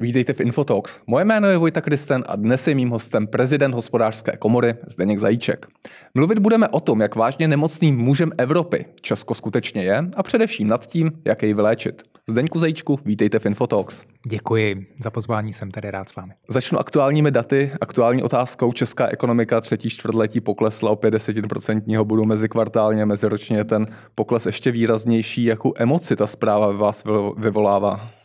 Vítejte 0.00 0.32
v 0.32 0.40
Infotalks. 0.40 1.00
Moje 1.06 1.24
jméno 1.24 1.48
je 1.48 1.56
Vojta 1.56 1.80
Kristen 1.80 2.24
a 2.26 2.36
dnes 2.36 2.68
je 2.68 2.74
mým 2.74 2.90
hostem 2.90 3.26
prezident 3.26 3.74
hospodářské 3.74 4.36
komory 4.36 4.74
Zdeněk 4.86 5.18
Zajíček. 5.18 5.66
Mluvit 6.14 6.38
budeme 6.38 6.68
o 6.68 6.80
tom, 6.80 7.00
jak 7.00 7.14
vážně 7.14 7.48
nemocným 7.48 7.96
mužem 7.96 8.32
Evropy 8.38 8.84
Česko 9.00 9.34
skutečně 9.34 9.82
je 9.82 10.08
a 10.16 10.22
především 10.22 10.68
nad 10.68 10.86
tím, 10.86 11.10
jak 11.24 11.42
jej 11.42 11.54
vyléčit. 11.54 12.02
Zdeňku 12.28 12.58
Zajíčku, 12.58 12.98
vítejte 13.04 13.38
v 13.38 13.46
Infotalks. 13.46 14.04
Děkuji 14.28 14.86
za 15.02 15.10
pozvání, 15.10 15.52
jsem 15.52 15.70
tady 15.70 15.90
rád 15.90 16.08
s 16.08 16.16
vámi. 16.16 16.32
Začnu 16.48 16.78
aktuálními 16.78 17.30
daty. 17.30 17.72
Aktuální 17.80 18.22
otázkou 18.22 18.72
Česká 18.72 19.06
ekonomika 19.06 19.60
třetí 19.60 19.90
čtvrtletí 19.90 20.40
poklesla 20.40 20.90
o 20.90 20.96
50% 20.96 22.04
bodu 22.04 22.24
mezi 22.24 22.48
kvartálně, 22.48 23.06
meziročně 23.06 23.64
ten 23.64 23.86
pokles 24.14 24.46
ještě 24.46 24.70
výraznější. 24.70 25.44
Jakou 25.44 25.72
emoci 25.76 26.16
ta 26.16 26.26
zpráva 26.26 26.66
ve 26.66 26.76
vás 26.76 27.04
vyvolává? 27.36 28.17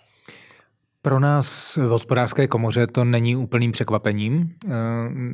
Pro 1.05 1.19
nás 1.19 1.75
v 1.75 1.89
hospodářské 1.89 2.47
komoře 2.47 2.87
to 2.87 3.05
není 3.05 3.35
úplným 3.35 3.71
překvapením. 3.71 4.49
Eh, 4.65 4.69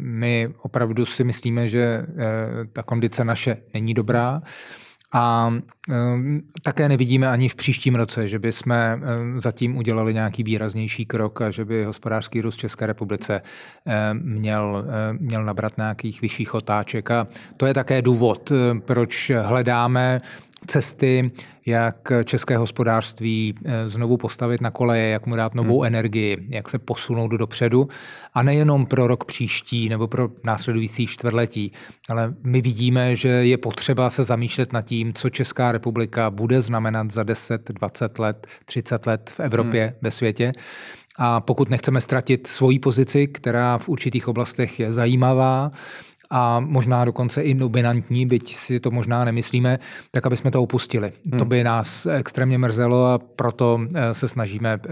my 0.02 0.50
opravdu 0.62 1.06
si 1.06 1.24
myslíme, 1.24 1.68
že 1.68 1.80
eh, 1.80 2.06
ta 2.74 2.84
kondice 2.84 3.26
naše 3.26 3.58
není 3.74 3.94
dobrá. 3.94 4.42
A 5.14 5.54
e, 5.90 5.96
také 6.64 6.90
nevidíme 6.90 7.30
ani 7.30 7.50
v 7.50 7.56
příštím 7.56 7.96
roce, 7.96 8.28
že 8.28 8.40
by 8.40 8.52
jsme 8.52 9.00
zatím 9.38 9.78
udělali 9.78 10.14
nějaký 10.14 10.44
výraznější 10.44 11.06
krok 11.06 11.42
a 11.42 11.52
že 11.52 11.66
by 11.66 11.84
hospodářský 11.84 12.42
růst 12.42 12.58
České 12.58 12.86
republice 12.86 13.42
měl, 14.14 14.86
měl 15.20 15.44
nabrat 15.46 15.78
nějakých 15.78 16.22
vyšších 16.22 16.54
otáček. 16.54 17.12
A 17.12 17.28
to 17.58 17.66
je 17.66 17.74
také 17.74 18.02
důvod, 18.02 18.52
proč 18.86 19.32
hledáme 19.42 20.22
cesty, 20.70 21.32
jak 21.66 22.12
české 22.24 22.58
hospodářství 22.58 23.56
eh, 23.66 23.88
znovu 23.88 24.18
postavit 24.18 24.62
na 24.62 24.72
koleje, 24.72 25.10
jak 25.10 25.26
mu 25.26 25.36
dát 25.36 25.56
novou 25.56 25.80
hmm. 25.80 25.88
energii, 25.88 26.38
jak 26.50 26.70
se 26.70 26.80
posunout 26.80 27.28
dopředu. 27.28 27.88
A 28.34 28.44
nejenom 28.44 28.86
pro 28.86 29.08
rok 29.08 29.26
příští 29.26 29.90
nebo 29.90 30.08
pro 30.08 30.30
následující 30.44 31.08
čtvrtletí, 31.08 31.72
ale 32.10 32.34
my 32.44 32.62
vidíme, 32.62 33.16
že 33.16 33.30
je 33.30 33.58
potřeba 33.58 34.10
se 34.10 34.24
zamýšlet 34.24 34.74
nad 34.74 34.82
tím, 34.82 35.14
co 35.14 35.30
Česká 35.30 35.72
republika 35.72 36.30
bude 36.30 36.62
znamenat 36.62 37.12
za 37.12 37.24
10, 37.24 37.72
20 37.72 38.20
let, 38.20 38.48
30 38.66 39.06
let 39.06 39.32
v 39.36 39.40
Evropě, 39.40 39.86
hmm. 39.86 39.96
ve 40.02 40.12
světě. 40.12 40.52
A 41.22 41.42
pokud 41.42 41.70
nechceme 41.70 42.02
ztratit 42.02 42.48
svoji 42.48 42.80
pozici, 42.80 43.28
která 43.28 43.78
v 43.78 43.90
určitých 43.90 44.28
oblastech 44.28 44.80
je 44.80 44.92
zajímavá, 44.92 45.72
a 46.30 46.60
možná 46.60 47.06
dokonce 47.06 47.42
i 47.42 47.54
dominantní, 47.54 48.26
byť 48.26 48.56
si 48.56 48.80
to 48.80 48.92
možná 48.92 49.26
nemyslíme, 49.26 49.80
tak 50.12 50.26
aby 50.26 50.38
jsme 50.38 50.52
to 50.52 50.64
opustili. 50.64 51.12
Hmm. 51.30 51.40
To 51.40 51.46
by 51.46 51.64
nás 51.64 52.06
extrémně 52.06 52.58
mrzelo 52.58 53.06
a 53.06 53.20
proto 53.20 53.82
eh, 53.96 54.14
se 54.14 54.28
snažíme 54.28 54.80
eh, 54.86 54.90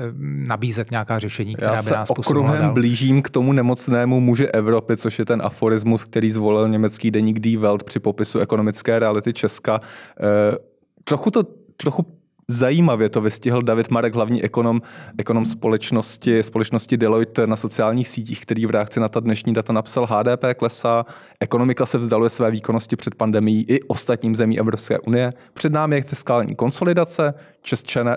nabízet 0.48 0.92
nějaká 0.92 1.20
řešení, 1.20 1.56
která 1.56 1.74
Já 1.74 1.82
by 1.82 1.92
nás 1.92 2.12
posunula 2.12 2.56
dál. 2.56 2.74
blížím 2.74 3.22
k 3.22 3.30
tomu 3.30 3.54
nemocnému 3.54 4.20
muži 4.20 4.48
Evropy, 4.48 4.98
což 4.98 5.20
je 5.20 5.26
ten 5.26 5.42
aforismus, 5.44 6.04
který 6.04 6.32
zvolil 6.32 6.70
německý 6.70 7.12
deník 7.12 7.40
Die 7.40 7.58
Welt 7.58 7.84
při 7.84 8.00
popisu 8.00 8.40
ekonomické 8.40 9.00
reality 9.00 9.34
Česka. 9.34 9.80
Eh, 10.20 10.58
trochu 11.04 11.32
to 11.32 11.44
trochu 11.78 12.17
Zajímavě 12.52 13.10
to 13.10 13.22
vystihl 13.22 13.62
David 13.62 13.92
Marek, 13.92 14.16
hlavní 14.16 14.44
ekonom, 14.44 14.82
ekonom 15.18 15.46
společnosti, 15.46 16.44
společnosti 16.44 16.98
Deloitte 16.98 17.48
na 17.48 17.56
sociálních 17.56 18.08
sítích, 18.08 18.42
který 18.42 18.66
v 18.66 18.70
reakci 18.70 19.00
na 19.00 19.10
ta 19.10 19.20
dnešní 19.20 19.54
data 19.54 19.74
napsal 19.74 20.06
HDP 20.06 20.44
klesá, 20.58 21.06
ekonomika 21.40 21.86
se 21.86 21.98
vzdaluje 21.98 22.30
své 22.30 22.52
výkonnosti 22.52 22.96
před 22.96 23.16
pandemí 23.16 23.66
i 23.68 23.82
ostatním 23.82 24.36
zemí 24.36 24.60
Evropské 24.60 25.00
unie. 25.00 25.32
Před 25.54 25.72
námi 25.72 25.96
je 25.96 26.02
fiskální 26.02 26.56
konsolidace, 26.56 27.34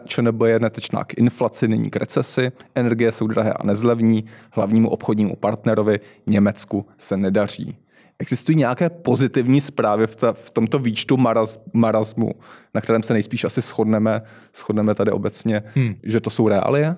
ČNB 0.06 0.42
je 0.44 0.58
netečná 0.58 1.04
k 1.04 1.14
inflaci, 1.18 1.68
není 1.68 1.90
k 1.90 1.96
recesi, 1.96 2.52
energie 2.74 3.12
jsou 3.12 3.26
drahé 3.26 3.52
a 3.52 3.66
nezlevní, 3.66 4.24
hlavnímu 4.52 4.88
obchodnímu 4.90 5.36
partnerovi 5.36 6.00
Německu 6.26 6.86
se 6.98 7.16
nedaří. 7.16 7.76
Existují 8.20 8.58
nějaké 8.58 8.90
pozitivní 8.90 9.60
zprávy 9.60 10.06
v, 10.06 10.16
ta, 10.16 10.32
v 10.32 10.50
tomto 10.50 10.78
výčtu 10.78 11.16
maraz, 11.16 11.60
marazmu, 11.72 12.30
na 12.74 12.80
kterém 12.80 13.02
se 13.02 13.12
nejspíš 13.12 13.44
asi 13.44 13.60
shodneme, 13.60 14.22
shodneme 14.54 14.94
tady 14.94 15.10
obecně, 15.10 15.62
hmm. 15.74 15.94
že 16.02 16.20
to 16.20 16.30
jsou 16.30 16.48
reálie? 16.48 16.96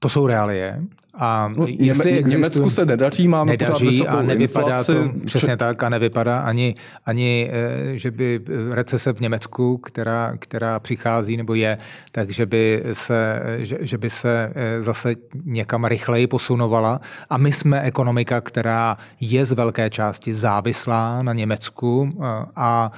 To 0.00 0.08
jsou 0.08 0.26
reálie. 0.26 0.78
A 1.20 1.48
no, 1.56 1.66
jestli 1.66 2.10
Něme, 2.10 2.18
existují, 2.18 2.42
Německu 2.42 2.70
se 2.70 2.86
nedaří, 2.86 3.28
máme 3.28 3.52
nedaří 3.52 4.06
a 4.06 4.22
nevypadá 4.22 4.78
inflaci. 4.78 4.92
to 4.92 5.26
přesně 5.26 5.56
tak 5.56 5.82
a 5.82 5.88
nevypadá 5.88 6.40
ani, 6.40 6.74
ani, 7.06 7.50
eh, 7.52 7.98
že 7.98 8.10
by 8.10 8.40
recese 8.70 9.12
v 9.12 9.20
Německu, 9.20 9.78
která, 9.78 10.32
která 10.38 10.80
přichází 10.80 11.36
nebo 11.36 11.54
je, 11.54 11.78
takže 12.12 12.46
by 12.46 12.82
se, 12.92 13.42
že, 13.58 13.78
že 13.80 13.98
by 13.98 14.10
se 14.10 14.52
eh, 14.54 14.82
zase 14.82 15.14
někam 15.44 15.84
rychleji 15.84 16.26
posunovala. 16.26 17.00
A 17.30 17.38
my 17.38 17.52
jsme 17.52 17.80
ekonomika, 17.80 18.40
která 18.40 18.96
je 19.20 19.44
z 19.44 19.52
velké 19.52 19.90
části 19.90 20.34
závislá 20.34 21.22
na 21.22 21.32
Německu 21.32 22.10
eh, 22.14 22.24
a, 22.56 22.92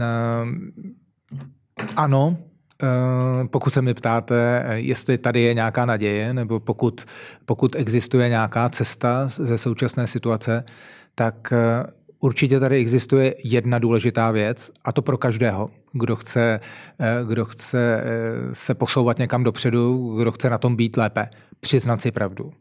a 0.00 0.44
ano, 1.96 2.36
pokud 3.50 3.70
se 3.70 3.82
mi 3.82 3.94
ptáte, 3.94 4.64
jestli 4.74 5.18
tady 5.18 5.40
je 5.40 5.54
nějaká 5.54 5.86
naděje, 5.86 6.34
nebo 6.34 6.60
pokud, 6.60 7.04
pokud 7.44 7.76
existuje 7.76 8.28
nějaká 8.28 8.68
cesta 8.68 9.28
ze 9.28 9.58
současné 9.58 10.06
situace, 10.06 10.64
tak 11.14 11.52
eh, 11.52 11.84
určitě 12.20 12.60
tady 12.60 12.76
existuje 12.76 13.34
jedna 13.44 13.78
důležitá 13.78 14.30
věc, 14.30 14.70
a 14.84 14.92
to 14.92 15.02
pro 15.02 15.18
každého, 15.18 15.70
kdo 15.92 16.16
chce, 16.16 16.60
eh, 17.00 17.24
kdo 17.28 17.44
chce 17.44 18.04
se 18.52 18.74
posouvat 18.74 19.18
někam 19.18 19.44
dopředu, 19.44 20.14
kdo 20.20 20.32
chce 20.32 20.50
na 20.50 20.58
tom 20.58 20.76
být 20.76 20.96
lépe. 20.96 21.28
Přiznat 21.60 22.00
si 22.00 22.10
pravdu 22.10 22.52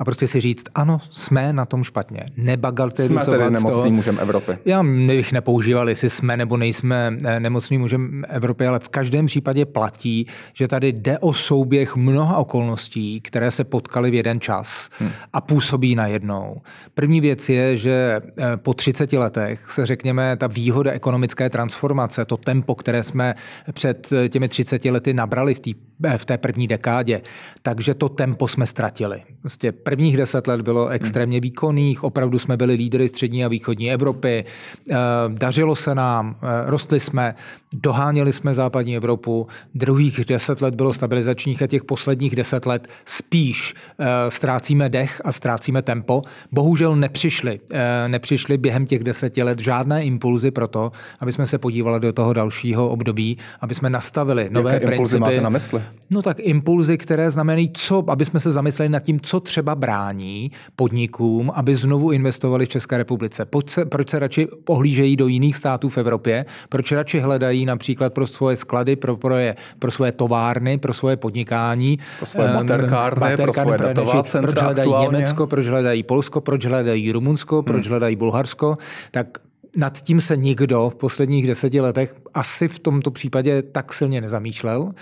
a 0.00 0.04
prostě 0.04 0.28
si 0.28 0.40
říct, 0.40 0.64
ano, 0.74 0.98
jsme 1.10 1.52
na 1.52 1.64
tom 1.64 1.84
špatně. 1.84 2.26
Nebagatelizovat 2.36 3.24
Jsme 3.24 3.38
tedy 3.38 3.50
nemocným 3.50 3.94
mužem 3.94 4.18
Evropy. 4.20 4.58
Já 4.64 4.82
bych 4.82 5.32
nepoužíval, 5.32 5.88
jestli 5.88 6.10
jsme 6.10 6.36
nebo 6.36 6.56
nejsme 6.56 7.16
eh, 7.24 7.40
nemocným 7.40 7.80
mužem 7.80 8.24
Evropy, 8.28 8.66
ale 8.66 8.78
v 8.78 8.88
každém 8.88 9.26
případě 9.26 9.66
platí, 9.66 10.26
že 10.54 10.68
tady 10.68 10.88
jde 10.88 11.18
o 11.18 11.32
souběh 11.32 11.96
mnoha 11.96 12.36
okolností, 12.36 13.20
které 13.20 13.50
se 13.50 13.64
potkaly 13.64 14.10
v 14.10 14.14
jeden 14.14 14.40
čas 14.40 14.90
hmm. 14.98 15.10
a 15.32 15.40
působí 15.40 15.94
najednou. 15.94 16.56
První 16.94 17.20
věc 17.20 17.48
je, 17.48 17.76
že 17.76 18.20
eh, 18.38 18.56
po 18.56 18.74
30 18.74 19.12
letech 19.12 19.70
se 19.70 19.86
řekněme, 19.86 20.36
ta 20.36 20.46
výhoda 20.46 20.92
ekonomické 20.92 21.50
transformace, 21.50 22.24
to 22.24 22.36
tempo, 22.36 22.74
které 22.74 23.02
jsme 23.02 23.34
před 23.72 24.12
eh, 24.12 24.28
těmi 24.28 24.48
30 24.48 24.84
lety 24.84 25.14
nabrali 25.14 25.54
v, 25.54 25.60
tý, 25.60 25.74
v 26.16 26.24
té 26.24 26.38
první 26.38 26.68
dekádě, 26.68 27.22
takže 27.62 27.94
to 27.94 28.08
tempo 28.08 28.48
jsme 28.48 28.66
ztratili. 28.66 29.22
Prostě 29.40 29.72
prvních 29.72 30.16
deset 30.16 30.46
let 30.46 30.60
bylo 30.60 30.88
extrémně 30.88 31.40
výkonných, 31.40 32.04
opravdu 32.04 32.38
jsme 32.38 32.56
byli 32.56 32.74
lídry 32.74 33.08
střední 33.08 33.44
a 33.44 33.48
východní 33.48 33.92
Evropy, 33.92 34.44
eh, 34.90 34.96
dařilo 35.28 35.76
se 35.76 35.94
nám, 35.94 36.36
eh, 36.42 36.70
rostli 36.70 37.00
jsme, 37.00 37.34
doháněli 37.72 38.32
jsme 38.32 38.54
západní 38.54 38.96
Evropu, 38.96 39.46
druhých 39.74 40.24
deset 40.24 40.60
let 40.60 40.74
bylo 40.74 40.92
stabilizačních 40.92 41.62
a 41.62 41.66
těch 41.66 41.84
posledních 41.84 42.36
deset 42.36 42.66
let 42.66 42.88
spíš 43.04 43.74
eh, 43.98 44.06
ztrácíme 44.28 44.88
dech 44.88 45.22
a 45.24 45.32
ztrácíme 45.32 45.82
tempo. 45.82 46.22
Bohužel 46.52 46.96
nepřišly, 46.96 47.60
nepřišly 48.06 48.58
během 48.58 48.86
těch 48.86 49.04
deseti 49.04 49.42
let 49.42 49.58
žádné 49.58 50.04
impulzy 50.04 50.50
pro 50.50 50.68
to, 50.68 50.92
aby 51.20 51.32
jsme 51.32 51.46
se 51.46 51.58
podívali 51.58 52.00
do 52.00 52.12
toho 52.12 52.32
dalšího 52.32 52.88
období, 52.88 53.38
aby 53.60 53.74
jsme 53.74 53.90
nastavili 53.90 54.48
nové 54.50 54.74
Jaké 54.74 54.86
principy. 54.86 55.20
Máte 55.20 55.40
na 55.40 55.48
mysli? 55.48 55.82
No 56.10 56.22
tak 56.22 56.36
impulzy, 56.40 56.98
které 56.98 57.30
znamenají, 57.30 57.70
co, 57.74 58.04
aby 58.08 58.24
jsme 58.24 58.40
se 58.40 58.52
zamysleli 58.52 58.88
nad 58.88 59.00
tím, 59.00 59.20
co 59.20 59.40
třeba 59.40 59.74
brání 59.74 60.50
podnikům, 60.76 61.52
aby 61.54 61.76
znovu 61.76 62.12
investovali 62.12 62.66
v 62.66 62.68
České 62.68 62.96
republice? 62.96 63.44
Proč 63.44 63.70
se, 63.70 63.84
proč 63.84 64.10
se 64.10 64.18
radši 64.18 64.48
pohlížejí 64.64 65.16
do 65.16 65.26
jiných 65.26 65.56
států 65.56 65.88
v 65.88 65.98
Evropě? 65.98 66.44
Proč 66.68 66.92
radši 66.92 67.20
hledají 67.20 67.66
například 67.66 68.12
pro 68.12 68.26
svoje 68.26 68.56
sklady, 68.56 68.96
pro, 68.96 69.16
pro, 69.16 69.36
je, 69.36 69.54
pro 69.78 69.90
svoje 69.90 70.12
továrny, 70.12 70.78
pro 70.78 70.92
svoje 70.92 71.16
podnikání? 71.16 71.98
Pro 72.18 72.26
svoje 72.26 72.52
materkárny, 72.52 73.30
um, 73.30 73.36
pro 73.36 73.52
svoje 73.52 73.78
datová 73.78 74.22
centra 74.22 74.52
Proč 74.52 74.64
hledají 74.64 74.88
aktuálně? 74.88 75.16
Německo, 75.16 75.46
proč 75.46 75.66
hledají 75.66 76.02
Polsko, 76.02 76.40
proč 76.40 76.66
hledají 76.66 77.12
Rumunsko, 77.12 77.62
proč 77.62 77.86
hmm. 77.86 77.90
hledají 77.90 78.16
Bulharsko? 78.16 78.78
Tak 79.10 79.38
nad 79.76 80.02
tím 80.02 80.20
se 80.20 80.36
nikdo 80.36 80.90
v 80.90 80.96
posledních 80.96 81.46
deseti 81.46 81.80
letech 81.80 82.14
asi 82.34 82.68
v 82.68 82.78
tomto 82.78 83.10
případě 83.10 83.62
tak 83.62 83.92
silně 83.92 84.20
nezamýšlel. 84.20 84.92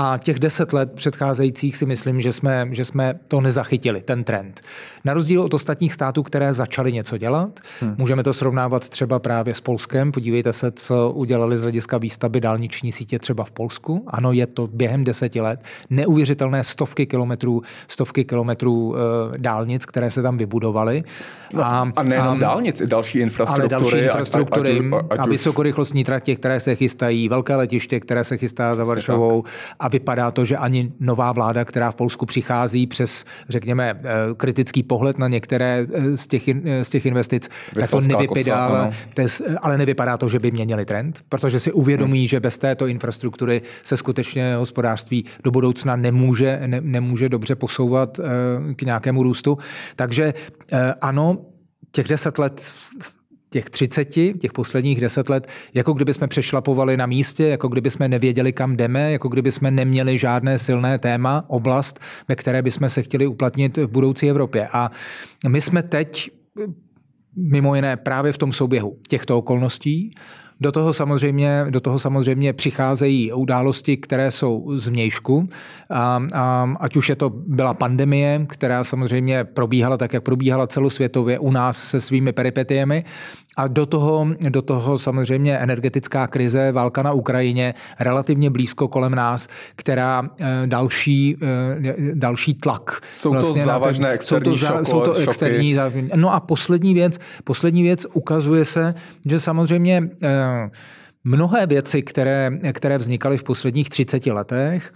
A 0.00 0.18
těch 0.18 0.38
deset 0.38 0.72
let 0.72 0.92
předcházejících 0.92 1.76
si 1.76 1.86
myslím, 1.86 2.20
že 2.20 2.32
jsme, 2.32 2.68
že 2.70 2.84
jsme 2.84 3.14
to 3.28 3.40
nezachytili, 3.40 4.02
ten 4.02 4.24
trend. 4.24 4.60
Na 5.04 5.14
rozdíl 5.14 5.42
od 5.42 5.54
ostatních 5.54 5.94
států, 5.94 6.22
které 6.22 6.52
začaly 6.52 6.92
něco 6.92 7.18
dělat, 7.18 7.60
hmm. 7.80 7.94
můžeme 7.98 8.22
to 8.22 8.34
srovnávat 8.34 8.88
třeba 8.88 9.18
právě 9.18 9.54
s 9.54 9.60
Polskem. 9.60 10.12
Podívejte 10.12 10.52
se, 10.52 10.70
co 10.70 11.10
udělali 11.10 11.56
z 11.56 11.62
hlediska 11.62 11.98
výstavby 11.98 12.40
dálniční 12.40 12.92
sítě 12.92 13.18
třeba 13.18 13.44
v 13.44 13.50
Polsku. 13.50 14.04
Ano, 14.06 14.32
je 14.32 14.46
to 14.46 14.66
během 14.66 15.04
deseti 15.04 15.40
let 15.40 15.60
neuvěřitelné 15.90 16.64
stovky 16.64 17.06
kilometrů, 17.06 17.62
stovky 17.88 18.24
kilometrů 18.24 18.88
uh, 18.88 18.96
dálnic, 19.36 19.86
které 19.86 20.10
se 20.10 20.22
tam 20.22 20.38
vybudovaly. 20.38 21.02
No, 21.54 21.64
a, 21.64 21.92
a 21.96 22.02
nejenom 22.02 22.36
a, 22.36 22.40
dálnic, 22.40 22.80
i 22.80 22.86
další 22.86 23.18
infrastruktury. 23.18 23.74
Ale 23.74 23.80
další 23.80 24.04
infrastruktury 24.04 24.80
a, 24.92 24.96
a, 24.96 25.00
a, 25.18 25.22
a 25.22 25.26
vysokorychlostní 25.26 26.04
tratě, 26.04 26.36
které 26.36 26.60
se 26.60 26.74
chystají, 26.74 27.28
velké 27.28 27.56
letiště, 27.56 28.00
které 28.00 28.24
se 28.24 28.36
chystá 28.36 28.74
za 28.74 28.84
Varšavou 28.84 29.44
a 29.80 29.87
a 29.88 29.90
vypadá 29.90 30.30
to, 30.30 30.44
že 30.44 30.56
ani 30.56 30.92
nová 31.00 31.32
vláda, 31.32 31.64
která 31.64 31.90
v 31.90 31.94
Polsku 31.94 32.26
přichází 32.26 32.86
přes, 32.86 33.24
řekněme, 33.48 34.00
eh, 34.04 34.34
kritický 34.36 34.82
pohled 34.82 35.18
na 35.18 35.28
některé 35.28 35.86
eh, 35.92 36.16
z 36.16 36.26
těch, 36.26 36.42
z 36.82 36.90
těch 36.90 37.06
investic, 37.06 37.48
tak 37.74 37.90
to 37.90 38.00
nevypadá, 38.00 38.66
ale, 38.66 38.90
ale 39.62 39.78
nevypadá 39.78 40.16
to, 40.16 40.28
že 40.28 40.38
by 40.38 40.50
měnili 40.50 40.84
trend, 40.84 41.24
protože 41.28 41.60
si 41.60 41.72
uvědomí, 41.72 42.18
hmm. 42.18 42.28
že 42.28 42.40
bez 42.40 42.58
této 42.58 42.86
infrastruktury 42.86 43.62
se 43.82 43.96
skutečně 43.96 44.56
hospodářství 44.56 45.24
do 45.44 45.50
budoucna 45.50 45.96
nemůže, 45.96 46.60
ne, 46.66 46.80
nemůže 46.80 47.28
dobře 47.28 47.54
posouvat 47.54 48.20
k 48.76 48.82
nějakému 48.82 49.22
růstu. 49.22 49.58
Takže 49.96 50.34
ano, 51.00 51.38
těch 51.92 52.08
deset 52.08 52.38
let 52.38 52.72
těch 53.50 53.70
30, 53.70 54.04
těch 54.38 54.52
posledních 54.52 55.00
deset 55.00 55.28
let, 55.28 55.46
jako 55.74 55.92
kdyby 55.92 56.14
jsme 56.14 56.28
přešlapovali 56.28 56.96
na 56.96 57.06
místě, 57.06 57.44
jako 57.44 57.68
kdyby 57.68 57.90
jsme 57.90 58.08
nevěděli, 58.08 58.52
kam 58.52 58.76
jdeme, 58.76 59.12
jako 59.12 59.28
kdyby 59.28 59.52
jsme 59.52 59.70
neměli 59.70 60.18
žádné 60.18 60.58
silné 60.58 60.98
téma, 60.98 61.44
oblast, 61.48 62.00
ve 62.28 62.36
které 62.36 62.62
bychom 62.62 62.88
se 62.88 63.02
chtěli 63.02 63.26
uplatnit 63.26 63.76
v 63.76 63.88
budoucí 63.88 64.30
Evropě. 64.30 64.68
A 64.72 64.90
my 65.48 65.60
jsme 65.60 65.82
teď 65.82 66.30
mimo 67.36 67.74
jiné 67.74 67.96
právě 67.96 68.32
v 68.32 68.38
tom 68.38 68.52
souběhu 68.52 68.98
těchto 69.08 69.38
okolností, 69.38 70.14
do 70.60 70.72
toho 70.72 70.92
samozřejmě, 70.92 71.66
do 71.70 71.80
toho 71.80 71.98
samozřejmě 71.98 72.52
přicházejí 72.52 73.32
události, 73.32 73.96
které 73.96 74.30
jsou 74.30 74.72
z 74.74 74.88
vnějšku, 74.88 75.48
a, 75.90 76.22
a, 76.34 76.74
ať 76.80 76.96
už 76.96 77.08
je 77.08 77.16
to 77.16 77.30
byla 77.30 77.74
pandemie, 77.74 78.46
která 78.48 78.84
samozřejmě 78.84 79.44
probíhala 79.44 79.96
tak, 79.96 80.12
jak 80.12 80.22
probíhala 80.22 80.66
celosvětově 80.66 81.38
u 81.38 81.50
nás 81.50 81.82
se 81.82 82.00
svými 82.00 82.32
peripetiemi, 82.32 83.04
a 83.58 83.68
do 83.68 83.86
toho, 83.86 84.26
do 84.48 84.62
toho 84.62 84.98
samozřejmě 84.98 85.58
energetická 85.58 86.26
krize, 86.26 86.72
válka 86.72 87.02
na 87.02 87.12
Ukrajině, 87.12 87.74
relativně 88.00 88.50
blízko 88.50 88.88
kolem 88.88 89.14
nás, 89.14 89.48
která 89.76 90.30
eh, 90.38 90.62
další, 90.66 91.36
eh, 91.42 92.14
další 92.14 92.54
tlak. 92.54 93.00
Jsou 93.10 93.30
vlastně 93.30 93.60
to 93.60 93.66
závažné 93.66 94.06
ten, 94.06 94.14
externí 94.14 94.58
jsou 94.58 94.66
to, 94.66 94.66
šoko, 94.66 94.84
jsou 94.84 95.00
to 95.00 95.14
externí 95.14 95.74
šoky. 95.74 96.10
No 96.14 96.34
a 96.34 96.40
poslední 96.40 96.94
věc, 96.94 97.18
poslední 97.44 97.82
věc 97.82 98.06
ukazuje 98.12 98.64
se, 98.64 98.94
že 99.26 99.40
samozřejmě 99.40 100.10
eh, 100.22 100.70
Mnohé 101.24 101.66
věci, 101.66 102.02
které, 102.02 102.50
které 102.72 102.98
vznikaly 102.98 103.38
v 103.38 103.42
posledních 103.42 103.88
30 103.88 104.26
letech, 104.26 104.92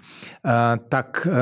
eh, 0.46 0.50
tak 0.88 1.28
eh, 1.30 1.36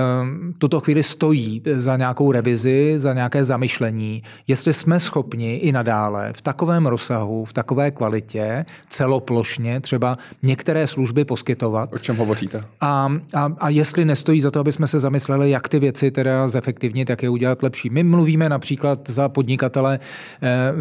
tuto 0.58 0.80
chvíli 0.80 1.02
stojí 1.02 1.62
za 1.72 1.96
nějakou 1.96 2.32
revizi, 2.32 2.94
za 2.96 3.14
nějaké 3.14 3.44
zamyšlení, 3.44 4.22
jestli 4.46 4.72
jsme 4.72 5.00
schopni 5.00 5.56
i 5.56 5.72
nadále 5.72 6.32
v 6.32 6.42
takovém 6.42 6.86
rozsahu, 6.86 7.44
v 7.44 7.52
takové 7.52 7.90
kvalitě, 7.90 8.64
celoplošně 8.88 9.80
třeba 9.80 10.18
některé 10.42 10.86
služby 10.86 11.24
poskytovat. 11.24 11.92
O 11.92 11.98
čem 11.98 12.16
hovoříte? 12.16 12.64
A, 12.80 13.12
a, 13.34 13.52
a 13.58 13.68
jestli 13.68 14.04
nestojí 14.04 14.40
za 14.40 14.50
to, 14.50 14.60
aby 14.60 14.72
jsme 14.72 14.86
se 14.86 15.00
zamysleli, 15.00 15.50
jak 15.50 15.68
ty 15.68 15.78
věci 15.78 16.10
teda 16.10 16.48
zefektivnit, 16.48 17.10
jak 17.10 17.22
je 17.22 17.28
udělat 17.28 17.62
lepší. 17.62 17.90
My 17.90 18.02
mluvíme 18.02 18.48
například 18.48 19.08
za 19.10 19.28
podnikatele 19.28 19.98
eh, 20.42 20.72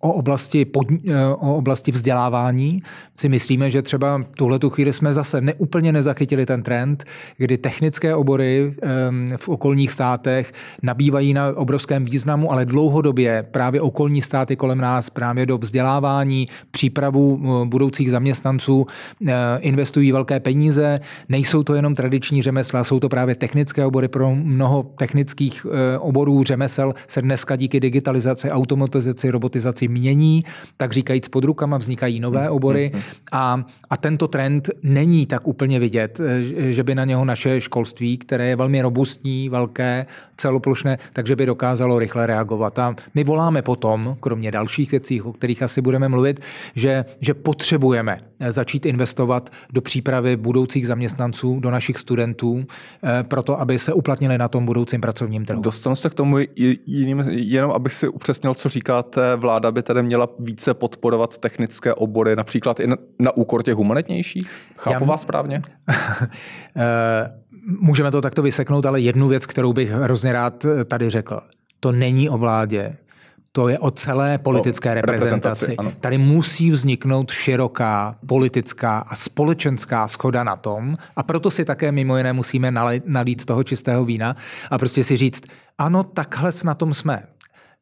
o 0.00 0.12
oblasti, 0.12 0.64
pod, 0.64 0.86
o 1.36 1.56
oblasti 1.56 1.92
vzdělávání, 1.92 2.61
si 3.16 3.28
myslíme, 3.28 3.70
že 3.70 3.82
třeba 3.82 4.20
tuhle 4.36 4.58
tu 4.58 4.70
chvíli 4.70 4.92
jsme 4.92 5.12
zase 5.12 5.40
neúplně 5.40 5.92
nezachytili 5.92 6.46
ten 6.46 6.62
trend, 6.62 7.04
kdy 7.36 7.58
technické 7.58 8.14
obory 8.14 8.74
v 9.36 9.48
okolních 9.48 9.92
státech 9.92 10.52
nabývají 10.82 11.34
na 11.34 11.56
obrovském 11.56 12.04
významu, 12.04 12.52
ale 12.52 12.66
dlouhodobě 12.66 13.44
právě 13.50 13.80
okolní 13.80 14.22
státy 14.22 14.56
kolem 14.56 14.78
nás 14.78 15.10
právě 15.10 15.46
do 15.46 15.58
vzdělávání, 15.58 16.48
přípravu 16.70 17.40
budoucích 17.64 18.10
zaměstnanců 18.10 18.86
investují 19.60 20.12
velké 20.12 20.40
peníze. 20.40 21.00
Nejsou 21.28 21.62
to 21.62 21.74
jenom 21.74 21.94
tradiční 21.94 22.42
řemesla, 22.42 22.84
jsou 22.84 23.00
to 23.00 23.08
právě 23.08 23.34
technické 23.34 23.84
obory. 23.84 24.08
Pro 24.08 24.34
mnoho 24.34 24.82
technických 24.82 25.66
eh, 25.66 25.98
oborů 25.98 26.42
řemesel 26.42 26.94
se 27.06 27.22
dneska 27.22 27.56
díky 27.56 27.80
digitalizaci, 27.80 28.50
automatizaci, 28.50 29.30
robotizaci 29.30 29.88
mění, 29.88 30.44
tak 30.76 30.92
říkajíc 30.92 31.28
pod 31.28 31.44
rukama 31.44 31.78
vznikají 31.78 32.20
nové 32.20 32.50
obory 32.52 32.92
a, 33.32 33.64
a 33.90 33.96
tento 33.96 34.28
trend 34.28 34.70
není 34.82 35.26
tak 35.26 35.48
úplně 35.48 35.80
vidět, 35.80 36.20
eh, 36.20 36.72
že 36.72 36.82
by 36.82 36.94
na 36.94 37.04
něho 37.04 37.24
naše 37.24 37.60
školství, 37.60 38.18
které 38.18 38.46
je 38.46 38.56
velmi 38.56 38.82
robustní, 38.82 39.48
velké, 39.48 40.06
celoplošné, 40.36 40.98
takže 41.12 41.36
by 41.36 41.46
dokázalo 41.46 41.98
rychle 41.98 42.26
reagovat. 42.26 42.78
A 42.78 42.94
my 43.14 43.24
voláme 43.24 43.62
potom, 43.62 44.16
kromě 44.20 44.50
dalších 44.50 44.90
věcí, 44.90 45.22
o 45.22 45.32
kterých 45.32 45.62
asi 45.62 45.80
budeme 45.80 46.08
mluvit, 46.08 46.40
že, 46.74 47.04
že 47.20 47.34
potřebujeme 47.34 48.18
začít 48.50 48.86
investovat 48.86 49.50
do 49.72 49.80
přípravy 49.80 50.36
budoucích 50.36 50.86
zaměstnanců, 50.86 51.60
do 51.60 51.70
našich 51.70 51.98
studentů, 51.98 52.64
eh, 53.04 53.22
proto 53.22 53.60
aby 53.60 53.78
se 53.78 53.92
uplatnili 53.92 54.38
na 54.38 54.48
tom 54.48 54.66
budoucím 54.66 55.00
pracovním 55.00 55.44
trhu. 55.44 55.62
Dostanu 55.62 55.96
se 55.96 56.10
k 56.10 56.14
tomu 56.14 56.38
jiným, 56.86 57.24
jenom 57.28 57.70
abych 57.70 57.92
si 57.92 58.08
upřesnil, 58.08 58.54
co 58.54 58.68
říkáte, 58.68 59.36
vláda 59.36 59.72
by 59.72 59.82
tedy 59.82 60.02
měla 60.02 60.28
více 60.38 60.74
podporovat 60.74 61.38
technické 61.38 61.94
obory, 61.94 62.36
například 62.42 62.80
i 62.80 62.86
na, 63.18 63.36
úkor 63.36 63.62
těch 63.62 63.74
humanitnějších? 63.74 64.50
Chápu 64.76 65.04
Já... 65.04 65.10
vás 65.10 65.22
správně? 65.22 65.62
Eh, 66.76 67.40
můžeme 67.80 68.10
to 68.10 68.20
takto 68.20 68.42
vyseknout, 68.42 68.86
ale 68.86 69.00
jednu 69.00 69.28
věc, 69.28 69.46
kterou 69.46 69.72
bych 69.72 69.90
hrozně 69.90 70.32
rád 70.32 70.66
tady 70.84 71.10
řekl. 71.10 71.40
To 71.80 71.92
není 71.92 72.28
o 72.28 72.38
vládě, 72.38 72.96
to 73.52 73.68
je 73.68 73.78
o 73.78 73.90
celé 73.90 74.38
politické 74.38 74.90
o 74.90 74.94
reprezentaci. 74.94 75.66
reprezentaci 75.66 76.00
Tady 76.00 76.18
musí 76.18 76.70
vzniknout 76.70 77.30
široká 77.30 78.16
politická 78.26 78.98
a 78.98 79.16
společenská 79.16 80.08
schoda 80.08 80.44
na 80.44 80.56
tom 80.56 80.96
a 81.16 81.22
proto 81.22 81.50
si 81.50 81.64
také 81.64 81.92
mimo 81.92 82.16
jiné 82.16 82.32
musíme 82.32 82.70
nalít 83.06 83.44
toho 83.44 83.64
čistého 83.64 84.04
vína 84.04 84.36
a 84.70 84.78
prostě 84.78 85.04
si 85.04 85.16
říct, 85.16 85.42
ano, 85.78 86.04
takhle 86.04 86.52
na 86.64 86.74
tom 86.74 86.94
jsme. 86.94 87.22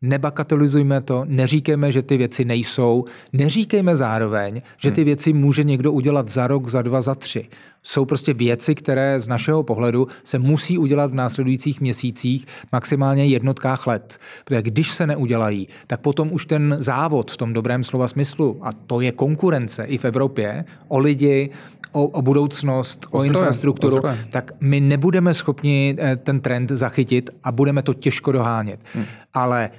Nebakatelizujme 0.02 1.00
to, 1.00 1.24
neříkejme, 1.28 1.92
že 1.92 2.02
ty 2.02 2.16
věci 2.16 2.44
nejsou, 2.44 3.04
neříkejme 3.32 3.96
zároveň, 3.96 4.62
že 4.76 4.90
ty 4.90 5.00
hmm. 5.00 5.06
věci 5.06 5.32
může 5.32 5.64
někdo 5.64 5.92
udělat 5.92 6.28
za 6.28 6.46
rok, 6.46 6.68
za 6.68 6.82
dva, 6.82 7.00
za 7.00 7.14
tři. 7.14 7.48
Jsou 7.82 8.04
prostě 8.04 8.34
věci, 8.34 8.74
které 8.74 9.20
z 9.20 9.28
našeho 9.28 9.62
pohledu 9.62 10.06
se 10.24 10.38
musí 10.38 10.78
udělat 10.78 11.10
v 11.10 11.14
následujících 11.14 11.80
měsících, 11.80 12.46
maximálně 12.72 13.26
jednotkách 13.26 13.86
let. 13.86 14.18
Protože 14.44 14.62
když 14.62 14.92
se 14.92 15.06
neudělají, 15.06 15.68
tak 15.86 16.00
potom 16.00 16.32
už 16.32 16.46
ten 16.46 16.76
závod 16.78 17.30
v 17.30 17.36
tom 17.36 17.52
dobrém 17.52 17.84
slova 17.84 18.08
smyslu, 18.08 18.58
a 18.62 18.72
to 18.72 19.00
je 19.00 19.12
konkurence 19.12 19.84
i 19.84 19.98
v 19.98 20.04
Evropě, 20.04 20.64
o 20.88 20.98
lidi, 20.98 21.50
o, 21.92 22.04
o 22.04 22.22
budoucnost, 22.22 23.06
o, 23.10 23.18
o 23.18 23.24
infrastrukturu, 23.24 23.98
o 23.98 24.10
tak 24.30 24.52
my 24.60 24.80
nebudeme 24.80 25.34
schopni 25.34 25.96
eh, 25.98 26.16
ten 26.16 26.40
trend 26.40 26.70
zachytit 26.70 27.30
a 27.44 27.52
budeme 27.52 27.82
to 27.82 27.94
těžko 27.94 28.32
dohánět. 28.32 28.80
Hmm. 28.94 29.04
Ale 29.34 29.70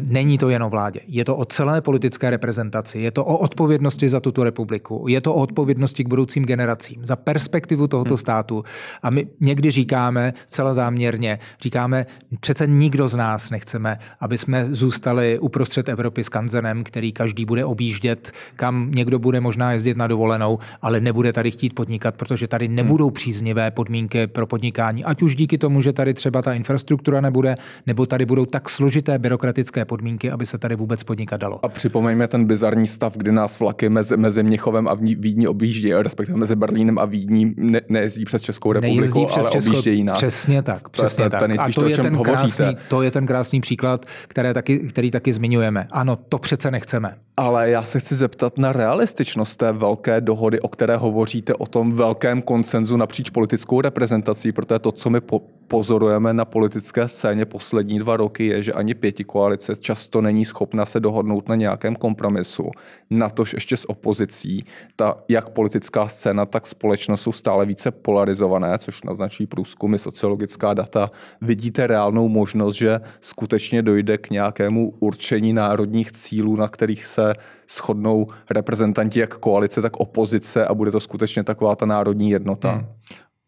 není 0.00 0.38
to 0.38 0.48
jen 0.48 0.62
o 0.62 0.70
vládě. 0.70 1.00
Je 1.08 1.24
to 1.24 1.36
o 1.36 1.44
celé 1.44 1.80
politické 1.80 2.30
reprezentaci. 2.30 2.98
Je 2.98 3.10
to 3.10 3.24
o 3.24 3.38
odpovědnosti 3.38 4.08
za 4.08 4.20
tuto 4.20 4.44
republiku. 4.44 5.04
Je 5.08 5.20
to 5.20 5.34
o 5.34 5.40
odpovědnosti 5.40 6.04
k 6.04 6.08
budoucím 6.08 6.44
generacím, 6.44 7.06
za 7.06 7.16
perspektivu 7.16 7.86
tohoto 7.86 8.14
hmm. 8.14 8.18
státu. 8.18 8.64
A 9.02 9.10
my 9.10 9.26
někdy 9.40 9.70
říkáme, 9.70 10.32
celá 10.46 10.74
záměrně, 10.74 11.38
říkáme, 11.62 12.06
přece 12.40 12.66
nikdo 12.66 13.08
z 13.08 13.16
nás 13.16 13.50
nechceme, 13.50 13.98
aby 14.20 14.38
jsme 14.38 14.74
zůstali 14.74 15.38
uprostřed 15.38 15.88
Evropy 15.88 16.24
s 16.24 16.28
kanzenem, 16.28 16.84
který 16.84 17.12
každý 17.12 17.44
bude 17.44 17.64
objíždět, 17.64 18.32
kam 18.56 18.90
někdo 18.90 19.18
bude 19.18 19.40
možná 19.40 19.72
jezdit 19.72 19.96
na 19.96 20.06
dovolenou, 20.06 20.58
ale 20.82 21.00
nebude 21.00 21.32
tady 21.32 21.50
chtít 21.50 21.74
podnikat, 21.74 22.14
protože 22.14 22.48
tady 22.48 22.66
hmm. 22.66 22.76
nebudou 22.76 23.10
příznivé 23.10 23.70
podmínky 23.70 24.26
pro 24.26 24.46
podnikání. 24.46 25.04
Ať 25.04 25.22
už 25.22 25.36
díky 25.36 25.58
tomu, 25.58 25.80
že 25.80 25.92
tady 25.92 26.14
třeba 26.14 26.42
ta 26.42 26.54
infrastruktura 26.54 27.20
nebude, 27.20 27.54
nebo 27.86 28.06
tady 28.06 28.26
budou 28.26 28.46
tak 28.46 28.68
složité 28.68 29.18
byrokratické 29.18 29.65
praktické 29.66 29.84
podmínky, 29.84 30.30
aby 30.30 30.46
se 30.46 30.58
tady 30.58 30.76
vůbec 30.76 31.02
podnikat 31.02 31.40
dalo. 31.40 31.64
A 31.64 31.68
připomeňme 31.68 32.28
ten 32.28 32.44
bizarní 32.44 32.86
stav, 32.86 33.16
kdy 33.16 33.32
nás 33.32 33.60
vlaky 33.60 33.88
mezi, 33.88 34.16
mezi 34.16 34.42
Měchovem 34.42 34.88
a 34.88 34.94
Vídní 34.94 35.48
objíždí, 35.48 35.94
respektive 35.94 36.38
mezi 36.38 36.56
Berlínem 36.56 36.98
a 36.98 37.04
Vídní 37.04 37.54
ne, 37.56 37.80
nejezdí 37.88 38.24
přes 38.24 38.42
Českou 38.42 38.72
republiku, 38.72 39.00
nejezdí 39.00 39.26
přes 39.26 39.46
ale 39.46 39.52
Česko, 39.52 39.70
objíždějí 39.70 40.04
nás. 40.04 40.18
Přesně 40.18 40.62
tak, 40.62 40.88
přesně 40.88 41.24
to, 41.24 41.30
tak. 41.30 41.40
To, 41.40 41.62
a 41.62 41.68
to 41.74 41.88
je, 41.88 41.98
ten 41.98 42.18
krásný, 42.18 42.76
to 42.88 43.02
je 43.02 43.10
ten 43.10 43.26
krásný 43.26 43.60
příklad, 43.60 44.06
které 44.28 44.54
taky, 44.54 44.78
který 44.78 45.10
taky 45.10 45.32
zmiňujeme. 45.32 45.88
Ano, 45.90 46.16
to 46.16 46.38
přece 46.38 46.70
nechceme. 46.70 47.14
Ale 47.36 47.70
já 47.70 47.82
se 47.82 48.00
chci 48.00 48.14
zeptat 48.14 48.58
na 48.58 48.72
realističnost 48.72 49.58
té 49.58 49.72
velké 49.72 50.20
dohody, 50.20 50.60
o 50.60 50.68
které 50.68 50.96
hovoříte, 50.96 51.54
o 51.54 51.66
tom 51.66 51.92
velkém 51.92 52.42
koncenzu 52.42 52.96
napříč 52.96 53.30
politickou 53.30 53.80
reprezentací, 53.80 54.52
protože 54.52 54.78
to, 54.78 54.92
co 54.92 55.10
my 55.10 55.20
po- 55.20 55.42
pozorujeme 55.68 56.32
na 56.32 56.44
politické 56.44 57.08
scéně 57.08 57.44
poslední 57.44 57.98
dva 57.98 58.16
roky, 58.16 58.46
je, 58.46 58.62
že 58.62 58.72
ani 58.72 58.94
pěti 58.94 59.24
koalice 59.24 59.76
často 59.76 60.20
není 60.20 60.44
schopna 60.44 60.86
se 60.86 61.00
dohodnout 61.00 61.48
na 61.48 61.54
nějakém 61.54 61.96
kompromisu. 61.96 62.70
Natož 63.10 63.52
ještě 63.52 63.76
s 63.76 63.90
opozicí. 63.90 64.64
Ta 64.96 65.16
jak 65.28 65.48
politická 65.48 66.08
scéna, 66.08 66.46
tak 66.46 66.66
společnost 66.66 67.22
jsou 67.22 67.32
stále 67.32 67.66
více 67.66 67.90
polarizované, 67.90 68.78
což 68.78 69.02
naznačí 69.02 69.46
průzkumy, 69.46 69.98
sociologická 69.98 70.74
data. 70.74 71.10
Vidíte 71.40 71.86
reálnou 71.86 72.28
možnost, 72.28 72.74
že 72.74 73.00
skutečně 73.20 73.82
dojde 73.82 74.18
k 74.18 74.30
nějakému 74.30 74.92
určení 75.00 75.52
národních 75.52 76.12
cílů, 76.12 76.56
na 76.56 76.68
kterých 76.68 77.04
se 77.04 77.16
se 77.16 77.32
shodnou 77.68 78.26
reprezentanti 78.50 79.20
jak 79.20 79.38
koalice, 79.38 79.82
tak 79.82 79.96
opozice 79.96 80.66
a 80.66 80.74
bude 80.74 80.90
to 80.90 81.00
skutečně 81.00 81.44
taková 81.44 81.76
ta 81.76 81.86
národní 81.86 82.30
jednota. 82.30 82.70
Hmm. 82.70 82.86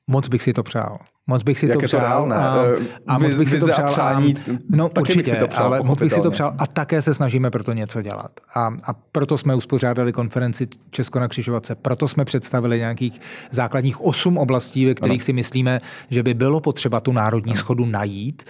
Moc 0.09 0.29
bych 0.29 0.43
si 0.43 0.53
to 0.53 0.63
přál. 0.63 0.99
Moc 1.27 1.43
bych 1.43 1.59
si 1.59 1.67
Jak 1.67 1.73
to 1.73 1.85
je 1.85 1.89
to 1.89 1.97
přál. 1.97 2.01
reálné? 2.01 2.37
A, 2.37 2.65
a 3.07 3.19
moc 3.19 3.35
bych 3.35 3.49
si 3.49 3.59
to 3.61 3.67
přál. 3.67 4.01
a, 4.01 4.23
no 4.71 4.89
taky 4.89 5.09
bych 5.09 5.17
určitě, 5.17 5.31
si 5.31 5.37
to 5.37 5.49
přál, 5.49 5.67
ale 5.67 5.81
moc 5.83 5.99
bych 5.99 6.13
si 6.13 6.21
to 6.21 6.31
přál. 6.31 6.55
A 6.59 6.67
také 6.67 7.03
se 7.03 7.15
snažíme 7.15 7.51
pro 7.51 7.65
to 7.65 7.73
něco 7.73 8.03
dělat. 8.03 8.31
A, 8.55 8.71
a 8.85 8.93
proto 9.13 9.39
jsme 9.39 9.55
uspořádali 9.55 10.13
konferenci 10.13 10.69
Česko 10.91 11.21
na 11.21 11.29
křižovatce. 11.29 11.75
Proto 11.75 12.09
jsme 12.09 12.25
představili 12.25 12.79
nějakých 12.79 13.21
základních 13.51 14.01
osm 14.01 14.39
oblastí, 14.39 14.87
ve 14.87 14.95
kterých 14.95 15.21
ano. 15.21 15.25
si 15.25 15.33
myslíme, 15.33 15.81
že 16.11 16.23
by 16.23 16.35
bylo 16.35 16.61
potřeba 16.61 17.01
tu 17.01 17.13
národní 17.13 17.53
ano. 17.53 17.61
schodu 17.61 17.87
najít. 17.87 18.45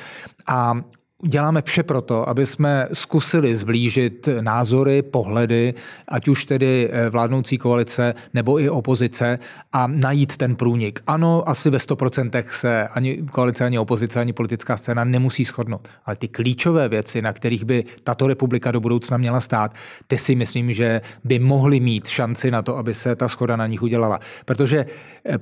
A 0.46 0.80
Děláme 1.26 1.62
vše 1.62 1.82
proto, 1.82 2.28
aby 2.28 2.46
jsme 2.46 2.88
zkusili 2.92 3.56
zblížit 3.56 4.28
názory, 4.40 5.02
pohledy, 5.02 5.74
ať 6.08 6.28
už 6.28 6.44
tedy 6.44 6.88
eh, 6.92 7.10
vládnoucí 7.10 7.58
koalice 7.58 8.14
nebo 8.34 8.60
i 8.60 8.70
opozice 8.70 9.38
a 9.72 9.86
najít 9.86 10.36
ten 10.36 10.56
průnik. 10.56 11.00
Ano, 11.06 11.48
asi 11.48 11.70
ve 11.70 11.78
100% 11.78 12.44
se 12.50 12.88
ani 12.88 13.22
koalice, 13.32 13.64
ani 13.64 13.78
opozice, 13.78 14.20
ani 14.20 14.32
politická 14.32 14.76
scéna 14.76 15.04
nemusí 15.04 15.44
shodnout. 15.44 15.88
Ale 16.04 16.16
ty 16.16 16.28
klíčové 16.28 16.88
věci, 16.88 17.22
na 17.22 17.32
kterých 17.32 17.64
by 17.64 17.84
tato 18.04 18.26
republika 18.26 18.70
do 18.70 18.80
budoucna 18.80 19.16
měla 19.16 19.40
stát, 19.40 19.74
ty 20.06 20.18
si 20.18 20.34
myslím, 20.34 20.72
že 20.72 21.00
by 21.24 21.38
mohly 21.38 21.80
mít 21.80 22.08
šanci 22.08 22.50
na 22.50 22.62
to, 22.62 22.76
aby 22.76 22.94
se 22.94 23.16
ta 23.16 23.28
schoda 23.28 23.56
na 23.56 23.66
nich 23.66 23.82
udělala. 23.82 24.18
Protože 24.44 24.86
eh, 25.26 25.38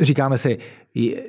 říkáme 0.00 0.38
si, 0.38 0.58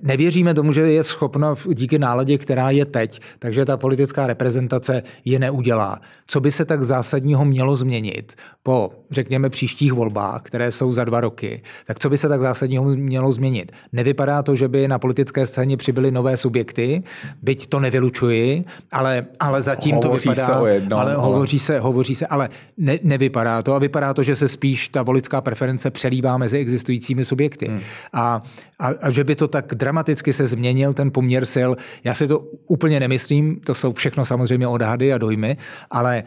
nevěříme 0.02 0.54
tomu, 0.54 0.72
že 0.72 0.82
je 0.82 1.04
schopna 1.04 1.56
díky 1.74 2.00
náladě, 2.00 2.38
která 2.38 2.70
je 2.70 2.86
teď, 2.86 3.20
takže 3.40 3.66
ta 3.66 3.78
politická 3.78 4.28
reprezentace 4.28 5.04
je 5.26 5.40
neudělá. 5.40 6.00
Co 6.28 6.40
by 6.40 6.52
se 6.52 6.66
tak 6.66 6.84
zásadního 6.84 7.46
mělo 7.46 7.76
změnit 7.76 8.34
po, 8.64 8.90
řekněme, 9.12 9.50
příštích 9.50 9.94
volbách, 9.94 10.42
které 10.42 10.72
jsou 10.72 10.94
za 10.94 11.04
dva 11.04 11.22
roky, 11.22 11.62
tak 11.88 12.00
co 12.00 12.10
by 12.10 12.18
se 12.18 12.30
tak 12.30 12.42
zásadního 12.42 12.84
mělo 12.84 13.32
změnit? 13.32 13.72
Nevypadá 13.92 14.44
to, 14.44 14.56
že 14.56 14.68
by 14.68 14.88
na 14.88 15.00
politické 15.00 15.46
scéně 15.46 15.78
přibyly 15.78 16.12
nové 16.12 16.38
subjekty, 16.38 17.04
byť 17.42 17.68
to 17.68 17.80
nevylučuji, 17.80 18.64
ale, 18.92 19.26
ale 19.40 19.62
zatím 19.62 19.96
hovoří 19.96 20.24
to 20.24 20.32
vypadá, 20.32 20.46
se 20.46 20.56
o 20.56 20.66
jednom, 20.66 21.00
ale, 21.00 21.16
hovoří 21.16 21.60
se, 21.60 21.80
hovoří 21.80 22.16
se, 22.16 22.28
ale 22.28 22.50
ne, 22.78 23.00
nevypadá 23.04 23.64
to 23.64 23.74
a 23.74 23.80
vypadá 23.80 24.14
to, 24.14 24.24
že 24.24 24.36
se 24.36 24.48
spíš 24.48 24.88
ta 24.88 25.04
voličská 25.04 25.42
preference 25.42 25.92
přelívá 25.92 26.38
mezi 26.38 26.58
existujícími 26.58 27.26
subjekty. 27.26 27.68
Hmm. 27.68 27.80
A, 28.14 28.44
a, 28.80 28.88
a 28.88 29.10
že 29.10 29.24
by 29.24 29.36
to 29.36 29.48
tak 29.48 29.76
dramaticky 29.76 30.34
se 30.34 30.48
změnil 30.48 30.94
ten 30.94 31.12
poměr 31.12 31.46
sil, 31.56 31.72
já 32.04 32.14
si 32.14 32.28
to 32.28 32.40
úplně 32.68 33.00
nemyslím, 33.00 33.60
to 33.60 33.76
jsou 33.76 33.94
všechno 33.94 34.26
samozřejmě 34.26 34.68
odhady 34.68 35.14
a 35.14 35.18
dojmy, 35.18 35.58
ale 35.92 36.24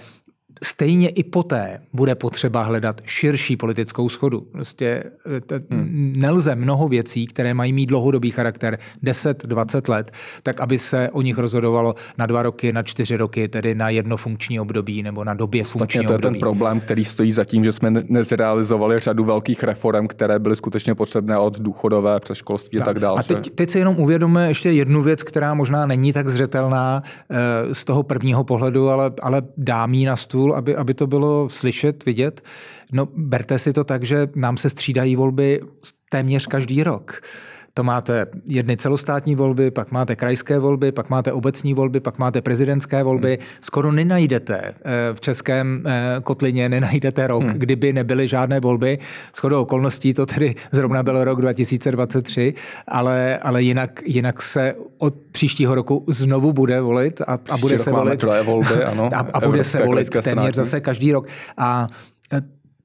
stejně 0.62 1.08
i 1.08 1.22
poté 1.22 1.80
bude 1.92 2.14
potřeba 2.14 2.62
hledat 2.62 3.00
širší 3.04 3.56
politickou 3.56 4.08
schodu. 4.08 4.40
Prostě 4.40 5.04
hmm. 5.70 6.12
nelze 6.16 6.54
mnoho 6.54 6.88
věcí, 6.88 7.26
které 7.26 7.54
mají 7.54 7.72
mít 7.72 7.86
dlouhodobý 7.86 8.30
charakter 8.30 8.78
10-20 9.04 9.90
let, 9.90 10.10
tak 10.42 10.60
aby 10.60 10.78
se 10.78 11.10
o 11.12 11.22
nich 11.22 11.38
rozhodovalo 11.38 11.94
na 12.18 12.26
dva 12.26 12.42
roky, 12.42 12.72
na 12.72 12.82
čtyři 12.82 13.16
roky, 13.16 13.48
tedy 13.48 13.74
na 13.74 13.88
jedno 13.88 14.16
funkční 14.16 14.60
období 14.60 15.02
nebo 15.02 15.24
na 15.24 15.34
době 15.34 15.64
funkčního 15.64 16.04
to 16.04 16.12
je 16.12 16.16
období. 16.16 16.34
ten 16.34 16.40
problém, 16.40 16.80
který 16.80 17.04
stojí 17.04 17.32
za 17.32 17.44
tím, 17.44 17.64
že 17.64 17.72
jsme 17.72 17.90
nezrealizovali 17.90 18.98
řadu 18.98 19.24
velkých 19.24 19.62
reform, 19.62 20.06
které 20.06 20.38
byly 20.38 20.56
skutečně 20.56 20.94
potřebné 20.94 21.38
od 21.38 21.60
důchodové 21.60 22.20
přes 22.20 22.38
školství 22.38 22.80
a 22.80 22.84
tak 22.84 23.00
dále. 23.00 23.20
A 23.20 23.22
teď, 23.22 23.50
teď 23.50 23.70
si 23.70 23.78
jenom 23.78 23.96
uvědomíme 23.98 24.48
ještě 24.48 24.70
jednu 24.70 25.02
věc, 25.02 25.22
která 25.22 25.54
možná 25.54 25.86
není 25.86 26.12
tak 26.12 26.28
zřetelná 26.28 27.02
z 27.72 27.84
toho 27.84 28.02
prvního 28.02 28.44
pohledu, 28.44 28.88
ale, 28.88 29.12
ale 29.22 29.42
dám 29.56 29.94
jí 29.94 30.04
na 30.04 30.16
stůl, 30.16 30.43
aby, 30.52 30.76
aby 30.76 30.94
to 30.94 31.06
bylo 31.06 31.48
slyšet, 31.50 32.04
vidět. 32.04 32.42
No, 32.92 33.08
berte 33.16 33.58
si 33.58 33.72
to 33.72 33.84
tak, 33.84 34.02
že 34.02 34.28
nám 34.34 34.56
se 34.56 34.70
střídají 34.70 35.16
volby 35.16 35.60
téměř 36.10 36.46
každý 36.46 36.82
rok. 36.82 37.20
To 37.76 37.84
máte 37.84 38.26
jedny 38.46 38.76
celostátní 38.76 39.34
volby, 39.34 39.70
pak 39.70 39.92
máte 39.92 40.16
krajské 40.16 40.58
volby, 40.58 40.92
pak 40.92 41.10
máte 41.10 41.32
obecní 41.32 41.74
volby, 41.74 42.00
pak 42.00 42.18
máte 42.18 42.42
prezidentské 42.42 43.02
volby. 43.02 43.38
Hmm. 43.40 43.46
Skoro 43.60 43.92
nenajdete 43.92 44.74
v 45.14 45.20
českém 45.20 45.84
kotlině, 46.22 46.68
nenajdete 46.68 47.26
rok, 47.26 47.42
hmm. 47.42 47.52
kdyby 47.52 47.92
nebyly 47.92 48.28
žádné 48.28 48.60
volby. 48.60 48.98
Shodou 49.36 49.62
okolností 49.62 50.14
to 50.14 50.26
tedy 50.26 50.54
zrovna 50.72 51.02
byl 51.02 51.24
rok 51.24 51.40
2023, 51.40 52.54
ale, 52.88 53.38
ale 53.38 53.62
jinak, 53.62 54.02
jinak 54.06 54.42
se 54.42 54.74
od 54.98 55.14
příštího 55.32 55.74
roku 55.74 56.04
znovu 56.08 56.52
bude 56.52 56.80
volit 56.80 57.20
a, 57.20 57.38
a 57.50 57.56
bude 57.56 57.78
se 57.78 57.90
volit. 57.90 58.22
volby, 58.42 58.84
ano. 58.84 59.10
A, 59.14 59.18
a 59.32 59.40
bude 59.40 59.64
se 59.64 59.84
volit 59.84 60.10
téměř 60.10 60.24
senátní. 60.24 60.52
zase 60.54 60.80
každý 60.80 61.12
rok. 61.12 61.26
A 61.56 61.88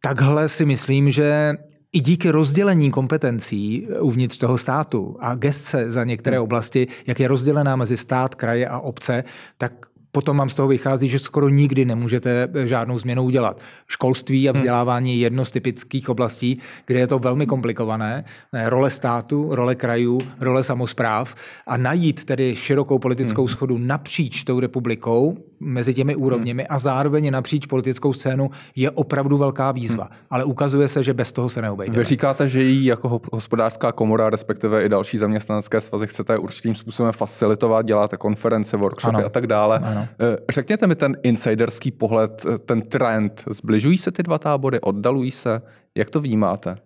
takhle 0.02 0.50
si 0.50 0.66
myslím, 0.66 1.12
že 1.12 1.54
i 1.94 2.00
díky 2.00 2.30
rozdělení 2.30 2.92
kompetencí 2.92 3.88
uvnitř 4.00 4.38
toho 4.38 4.58
státu 4.58 5.18
a 5.20 5.36
gestce 5.36 5.92
za 5.92 6.04
některé 6.04 6.40
oblasti, 6.40 6.88
jak 7.08 7.20
je 7.20 7.28
rozdělená 7.28 7.76
mezi 7.76 7.98
stát, 7.98 8.36
kraje 8.36 8.68
a 8.68 8.80
obce, 8.80 9.24
tak 9.58 9.74
potom 10.12 10.38
vám 10.38 10.50
z 10.50 10.56
toho 10.56 10.68
vychází, 10.68 11.10
že 11.10 11.20
skoro 11.20 11.50
nikdy 11.50 11.86
nemůžete 11.86 12.50
žádnou 12.66 13.00
změnu 13.00 13.24
udělat. 13.24 13.62
Školství 13.88 14.50
a 14.50 14.52
vzdělávání 14.52 15.14
je 15.14 15.20
jedno 15.20 15.46
z 15.46 15.52
typických 15.52 16.10
oblastí, 16.10 16.60
kde 16.86 17.00
je 17.00 17.08
to 17.08 17.20
velmi 17.20 17.46
komplikované. 17.46 18.24
Role 18.66 18.90
státu, 18.90 19.56
role 19.56 19.76
krajů, 19.76 20.20
role 20.40 20.64
samozpráv 20.64 21.36
a 21.68 21.78
najít 21.78 22.26
tedy 22.26 22.56
širokou 22.56 23.00
politickou 23.00 23.48
schodu 23.48 23.78
napříč 23.78 24.44
tou 24.44 24.60
republikou, 24.60 25.38
mezi 25.60 25.94
těmi 25.94 26.16
úrovněmi 26.16 26.68
a 26.68 26.80
zároveň 26.80 27.32
napříč 27.32 27.66
politickou 27.66 28.14
scénu 28.14 28.50
je 28.76 28.92
opravdu 28.92 29.38
velká 29.38 29.72
výzva. 29.72 30.10
Ale 30.30 30.44
ukazuje 30.44 30.88
se, 30.88 31.04
že 31.04 31.14
bez 31.14 31.32
toho 31.32 31.50
se 31.50 31.62
neobejde. 31.62 31.98
Vy 31.98 32.04
říkáte, 32.04 32.50
že 32.50 32.64
ji 32.64 32.86
jako 32.86 33.22
hospodářská 33.34 33.92
komora, 33.92 34.30
respektive 34.30 34.86
i 34.86 34.90
další 34.90 35.18
zaměstnanecké 35.18 35.82
svazy 35.82 36.08
chcete 36.08 36.38
určitým 36.38 36.76
způsobem 36.76 37.12
facilitovat, 37.12 37.86
děláte 37.86 38.18
konference, 38.18 38.78
workshopy 38.78 39.16
ano. 39.16 39.26
a 39.26 39.30
tak 39.30 39.48
dále. 39.48 39.80
Ano. 39.80 40.08
Řekněte 40.50 40.88
mi 40.88 40.96
ten 40.96 41.18
insiderský 41.24 41.92
pohled, 41.92 42.46
ten 42.66 42.82
trend. 42.82 43.44
Zbližují 43.50 43.98
se 43.98 44.12
ty 44.12 44.24
dva 44.24 44.38
tábory, 44.38 44.82
oddalují 44.82 45.32
se? 45.32 45.62
Jak 45.96 46.10
to 46.10 46.22
vnímáte? 46.22 46.78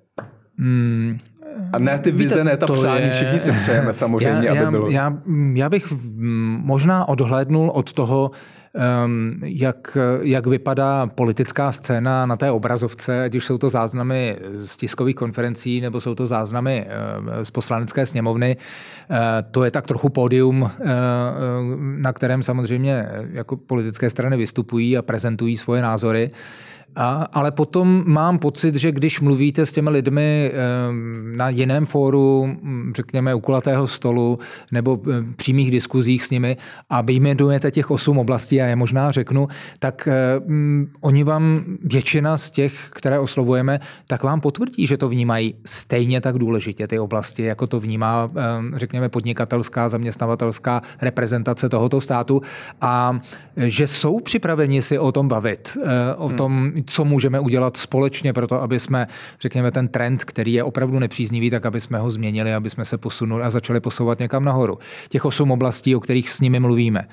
Hmm, 0.58 1.16
a 1.74 1.80
ne 1.80 2.00
ty 2.00 2.12
vize, 2.12 2.30
Víte, 2.30 2.44
ne 2.44 2.58
ta 2.58 2.66
přání, 2.68 3.06
je... 3.06 3.12
všichni 3.12 3.40
si 3.40 3.52
přejeme 3.52 3.94
samozřejmě, 3.94 4.48
já, 4.48 4.62
aby 4.62 4.72
bylo. 4.72 4.90
Já, 4.90 5.18
já 5.54 5.70
bych 5.70 5.94
možná 6.58 7.08
odhlédnul 7.08 7.70
od 7.70 7.94
toho, 7.94 8.32
jak, 9.44 9.98
jak 10.22 10.48
vypadá 10.48 11.08
politická 11.08 11.72
scéna 11.72 12.26
na 12.26 12.38
té 12.38 12.52
obrazovce, 12.52 13.24
ať 13.24 13.36
už 13.36 13.46
jsou 13.46 13.58
to 13.58 13.70
záznamy 13.70 14.38
z 14.54 14.78
tiskových 14.78 15.16
konferencí 15.16 15.82
nebo 15.82 16.02
jsou 16.02 16.16
to 16.16 16.28
záznamy 16.28 16.86
uh, 16.86 17.44
z 17.44 17.52
poslanecké 17.52 18.06
sněmovny. 18.06 18.58
Uh, 19.10 19.18
to 19.52 19.64
je 19.64 19.72
tak 19.72 19.88
trochu 19.88 20.10
pódium, 20.10 20.62
uh, 20.62 20.70
na 21.80 22.14
kterém 22.14 22.44
samozřejmě 22.44 23.06
jako 23.32 23.58
politické 23.58 24.10
strany 24.10 24.38
vystupují 24.38 24.98
a 24.98 25.02
prezentují 25.02 25.58
svoje 25.58 25.82
názory. 25.82 26.30
A, 26.96 27.28
ale 27.34 27.52
potom 27.52 28.04
mám 28.06 28.40
pocit, 28.40 28.76
že 28.76 28.92
když 28.92 29.20
mluvíte 29.20 29.66
s 29.66 29.72
těmi 29.72 29.90
lidmi 29.90 30.52
na 31.36 31.50
jiném 31.50 31.86
fóru, 31.86 32.58
řekněme 32.96 33.36
u 33.36 33.40
kulatého 33.40 33.88
stolu 33.88 34.40
nebo 34.72 35.00
přímých 35.36 35.72
diskuzích 35.72 36.24
s 36.24 36.30
nimi 36.30 36.58
a 36.90 37.02
vyjmenujete 37.02 37.72
těch 37.72 37.92
osm 37.92 38.18
oblastí 38.18 38.62
a 38.62 38.66
je 38.66 38.76
možná 38.76 39.12
řeknu, 39.12 39.48
tak 39.80 40.08
oni 41.02 41.24
vám, 41.24 41.64
většina 41.84 42.38
z 42.38 42.50
těch, 42.50 42.88
které 42.90 43.20
oslovujeme, 43.20 43.80
tak 44.08 44.24
vám 44.24 44.42
potvrdí, 44.42 44.88
že 44.88 44.98
to 44.98 45.10
vnímají 45.10 45.56
stejně 45.66 46.22
tak 46.22 46.38
důležitě 46.38 46.88
ty 46.88 47.00
oblasti, 47.00 47.44
jako 47.44 47.68
to 47.68 47.80
vnímá, 47.80 48.32
řekněme, 48.76 49.10
podnikatelská, 49.10 49.90
zaměstnavatelská 49.90 50.82
reprezentace 51.02 51.70
tohoto 51.70 52.02
státu 52.02 52.42
a 52.82 53.20
že 53.58 53.88
jsou 53.88 54.20
připraveni 54.20 54.82
si 54.82 55.00
o 55.00 55.12
tom 55.12 55.28
bavit, 55.28 55.78
uh, 55.78 56.26
o 56.26 56.30
tom, 56.30 56.72
co 56.88 57.06
můžeme 57.06 57.40
udělat 57.40 57.78
společně 57.78 58.34
pro 58.34 58.48
to, 58.48 58.62
aby 58.62 58.80
jsme, 58.80 59.08
řekněme, 59.42 59.72
ten 59.72 59.88
trend, 59.88 60.24
který 60.24 60.54
je 60.54 60.64
opravdu 60.64 61.00
nepříznivý, 61.00 61.50
tak 61.50 61.66
aby 61.66 61.82
jsme 61.82 62.00
ho 62.00 62.12
změnili, 62.12 62.54
aby 62.54 62.70
jsme 62.70 62.86
se 62.86 62.98
posunuli 62.98 63.44
a 63.44 63.50
začali 63.50 63.80
posouvat 63.80 64.20
někam 64.20 64.46
nahoru. 64.46 64.80
Těch 65.10 65.26
osm 65.26 65.52
oblastí, 65.52 65.96
o 65.96 66.00
kterých 66.00 66.30
s 66.30 66.42
nimi 66.42 66.60
mluvíme. 66.60 67.08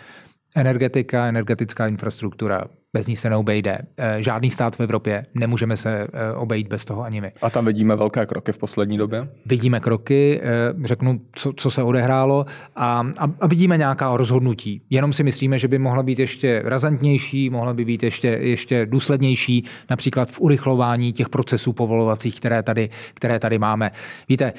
Energetika, 0.57 1.27
energetická 1.27 1.87
infrastruktura, 1.87 2.65
bez 2.93 3.07
ní 3.07 3.17
se 3.17 3.31
neobejde. 3.31 3.79
Žádný 4.19 4.51
stát 4.51 4.77
v 4.77 4.81
Evropě, 4.81 5.27
nemůžeme 5.35 5.77
se 5.77 6.07
obejít 6.37 6.69
bez 6.69 6.85
toho 6.85 7.03
ani 7.03 7.21
my. 7.21 7.33
A 7.43 7.51
tam 7.51 7.67
vidíme 7.67 7.97
velké 7.97 8.27
kroky 8.27 8.53
v 8.53 8.59
poslední 8.59 8.99
době? 8.99 9.29
Vidíme 9.47 9.81
kroky, 9.81 10.41
řeknu, 10.85 11.21
co, 11.33 11.53
co 11.57 11.71
se 11.71 11.83
odehrálo 11.83 12.47
a, 12.77 13.07
a, 13.19 13.31
a 13.41 13.47
vidíme 13.47 13.79
nějaká 13.79 14.17
rozhodnutí. 14.17 14.83
Jenom 14.91 15.13
si 15.13 15.23
myslíme, 15.23 15.59
že 15.59 15.69
by 15.69 15.79
mohla 15.79 16.03
být 16.03 16.19
ještě 16.19 16.63
razantnější, 16.65 17.51
mohla 17.51 17.75
by 17.75 17.85
být 17.85 18.03
ještě, 18.03 18.29
ještě 18.29 18.87
důslednější, 18.87 19.65
například 19.91 20.31
v 20.31 20.41
urychlování 20.41 21.13
těch 21.13 21.29
procesů 21.29 21.73
povolovacích, 21.73 22.37
které 22.37 22.63
tady, 22.63 22.89
které 23.15 23.39
tady 23.39 23.59
máme. 23.59 23.91
Víte, 24.29 24.53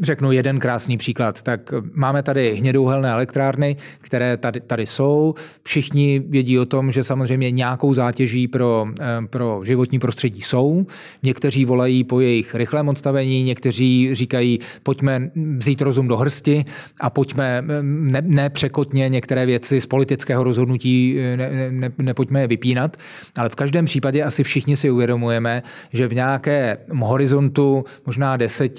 řeknu 0.00 0.32
jeden 0.32 0.58
krásný 0.58 0.96
příklad. 0.96 1.42
Tak 1.42 1.74
máme 1.94 2.22
tady 2.22 2.54
hnědouhelné 2.54 3.10
elektrárny, 3.10 3.76
které 3.98 4.36
tady, 4.36 4.60
tady 4.60 4.86
jsou. 4.86 5.34
Všichni 5.62 6.22
vědí 6.28 6.58
o 6.58 6.66
tom, 6.66 6.92
že 6.92 7.02
samozřejmě 7.02 7.35
samozřejmě 7.36 7.50
nějakou 7.50 7.94
zátěží 7.94 8.48
pro, 8.48 8.86
pro 9.30 9.60
životní 9.64 9.98
prostředí 9.98 10.42
jsou. 10.42 10.86
Někteří 11.22 11.64
volají 11.64 12.04
po 12.04 12.20
jejich 12.20 12.54
rychlém 12.54 12.88
odstavení, 12.88 13.44
někteří 13.44 14.14
říkají, 14.14 14.58
pojďme 14.82 15.30
vzít 15.58 15.82
rozum 15.82 16.08
do 16.08 16.16
hrsti 16.16 16.64
a 17.00 17.10
pojďme 17.10 17.62
ne, 17.82 18.22
ne 18.24 18.50
překotně 18.50 19.08
některé 19.08 19.46
věci 19.46 19.80
z 19.80 19.86
politického 19.86 20.44
rozhodnutí 20.44 21.16
ne, 21.36 21.70
ne, 21.70 21.90
nepojďme 21.98 22.40
je 22.40 22.46
vypínat, 22.46 22.96
ale 23.38 23.48
v 23.48 23.54
každém 23.54 23.84
případě 23.84 24.22
asi 24.22 24.42
všichni 24.42 24.76
si 24.76 24.90
uvědomujeme, 24.90 25.62
že 25.92 26.08
v 26.08 26.14
nějakém 26.14 26.76
horizontu 27.00 27.84
možná 28.06 28.36
10, 28.36 28.72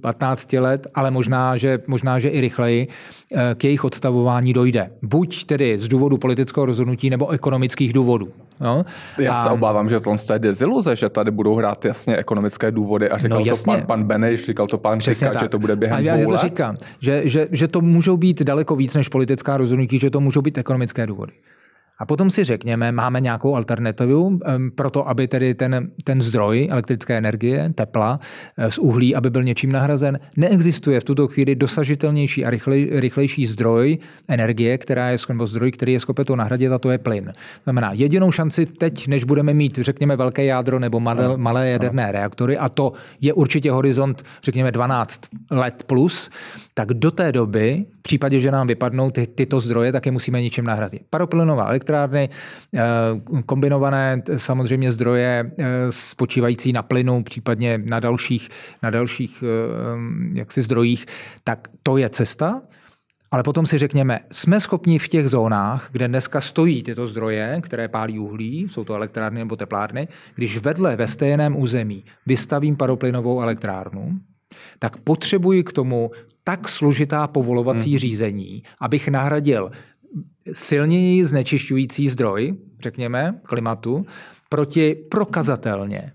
15 0.00 0.52
let, 0.52 0.86
ale 0.94 1.10
možná, 1.10 1.56
že, 1.56 1.78
možná, 1.86 2.18
že 2.18 2.28
i 2.28 2.40
rychleji, 2.40 2.88
eh, 2.88 3.54
k 3.54 3.64
jejich 3.64 3.84
odstavování 3.84 4.52
dojde. 4.52 4.90
Buď 5.02 5.44
tedy 5.44 5.78
z 5.78 5.88
důvodu 5.88 6.18
politického 6.18 6.66
rozhodnutí 6.66 7.10
nebo 7.10 7.30
ekonomických 7.30 7.92
důvodů. 7.92 7.99
No? 8.60 8.84
Já 9.18 9.34
a... 9.34 9.42
se 9.42 9.50
obávám, 9.50 9.88
že 9.88 10.00
to 10.00 10.14
je 10.32 10.38
deziluze, 10.38 10.96
že 10.96 11.08
tady 11.08 11.30
budou 11.30 11.54
hrát 11.54 11.84
jasně 11.84 12.16
ekonomické 12.16 12.70
důvody 12.70 13.10
a 13.10 13.18
říkal 13.18 13.38
no, 13.38 13.44
to 13.44 13.62
pan, 13.64 13.82
pan 13.82 14.04
Beneš, 14.04 14.44
říkal 14.44 14.66
to 14.66 14.78
pan 14.78 14.98
Přesně 14.98 15.30
že 15.40 15.48
to 15.48 15.58
bude 15.58 15.76
během 15.76 15.96
a 15.96 16.00
já 16.00 16.16
dvou 16.16 16.24
to 16.24 16.30
let. 16.30 16.40
říkám, 16.40 16.76
že, 17.00 17.22
že, 17.24 17.48
že 17.50 17.68
to 17.68 17.80
můžou 17.80 18.16
být 18.16 18.42
daleko 18.42 18.76
víc 18.76 18.94
než 18.94 19.08
politická 19.08 19.56
rozhodnutí, 19.56 19.98
že 19.98 20.10
to 20.10 20.20
můžou 20.20 20.42
být 20.42 20.58
ekonomické 20.58 21.06
důvody. 21.06 21.32
A 22.00 22.06
potom 22.06 22.30
si 22.30 22.44
řekněme, 22.44 22.92
máme 22.92 23.20
nějakou 23.20 23.54
alternativu 23.56 24.38
pro 24.74 24.90
to, 24.90 25.08
aby 25.08 25.28
tedy 25.28 25.54
ten, 25.54 25.90
ten 26.04 26.22
zdroj 26.22 26.68
elektrické 26.70 27.18
energie, 27.18 27.72
tepla 27.74 28.20
eh, 28.58 28.70
z 28.70 28.78
uhlí, 28.78 29.14
aby 29.14 29.30
byl 29.30 29.42
něčím 29.42 29.72
nahrazen. 29.72 30.20
Neexistuje 30.36 31.00
v 31.00 31.04
tuto 31.04 31.28
chvíli 31.28 31.54
dosažitelnější 31.54 32.44
a 32.44 32.50
rychlej, 32.50 32.90
rychlejší 32.92 33.46
zdroj 33.46 33.98
energie, 34.28 34.78
která 34.78 35.08
je, 35.08 35.18
nebo 35.28 35.46
zdroj, 35.46 35.72
který 35.72 35.92
je 35.92 36.00
schopen 36.00 36.24
to 36.24 36.36
nahradit, 36.36 36.72
a 36.72 36.78
to 36.78 36.90
je 36.90 36.98
plyn. 36.98 37.32
Znamená, 37.64 37.92
jedinou 37.92 38.32
šanci 38.32 38.66
teď, 38.66 39.06
než 39.06 39.24
budeme 39.24 39.54
mít, 39.54 39.78
řekněme, 39.78 40.16
velké 40.16 40.44
jádro 40.44 40.78
nebo 40.78 41.00
malé, 41.00 41.36
malé 41.36 41.70
jaderné 41.70 42.12
reaktory, 42.12 42.58
a 42.58 42.68
to 42.68 42.92
je 43.20 43.32
určitě 43.32 43.70
horizont, 43.70 44.22
řekněme, 44.42 44.72
12 44.72 45.20
let 45.50 45.84
plus, 45.86 46.30
tak 46.80 46.94
do 46.94 47.10
té 47.10 47.32
doby, 47.32 47.86
v 47.98 48.02
případě, 48.02 48.40
že 48.40 48.50
nám 48.50 48.66
vypadnou 48.66 49.10
ty, 49.10 49.26
tyto 49.26 49.60
zdroje, 49.60 49.92
tak 49.92 50.06
je 50.06 50.12
musíme 50.12 50.42
něčím 50.42 50.64
nahradit. 50.64 51.02
Paroplynová 51.10 51.68
elektrárny, 51.68 52.28
eh, 52.74 52.80
kombinované 53.46 54.22
samozřejmě 54.36 54.92
zdroje 54.92 55.52
eh, 55.58 55.64
spočívající 55.90 56.72
na 56.72 56.82
plynu, 56.82 57.22
případně 57.22 57.78
na 57.84 58.00
dalších, 58.00 58.48
na 58.82 58.90
dalších 58.90 59.44
eh, 59.46 60.38
jaksi 60.38 60.62
zdrojích, 60.62 61.06
tak 61.44 61.68
to 61.82 61.96
je 61.96 62.08
cesta. 62.08 62.62
Ale 63.30 63.42
potom 63.42 63.66
si 63.66 63.78
řekněme, 63.78 64.20
jsme 64.32 64.60
schopni 64.60 64.98
v 64.98 65.08
těch 65.08 65.28
zónách, 65.28 65.88
kde 65.92 66.08
dneska 66.08 66.40
stojí 66.40 66.82
tyto 66.82 67.06
zdroje, 67.06 67.60
které 67.60 67.88
pálí 67.88 68.18
uhlí, 68.18 68.68
jsou 68.70 68.84
to 68.84 68.94
elektrárny 68.94 69.38
nebo 69.38 69.56
teplárny, 69.56 70.08
když 70.34 70.58
vedle 70.58 70.96
ve 70.96 71.08
stejném 71.08 71.56
území 71.56 72.04
vystavím 72.26 72.76
paroplynovou 72.76 73.40
elektrárnu, 73.40 74.20
tak 74.78 74.96
potřebuji 74.96 75.62
k 75.62 75.72
tomu 75.72 76.10
tak 76.44 76.68
složitá 76.68 77.26
povolovací 77.26 77.90
hmm. 77.90 77.98
řízení, 77.98 78.62
abych 78.80 79.08
nahradil 79.08 79.70
silněji 80.52 81.24
znečišťující 81.24 82.08
zdroj, 82.08 82.54
řekněme, 82.82 83.40
klimatu, 83.42 84.06
proti 84.48 84.94
prokazatelně 84.94 86.12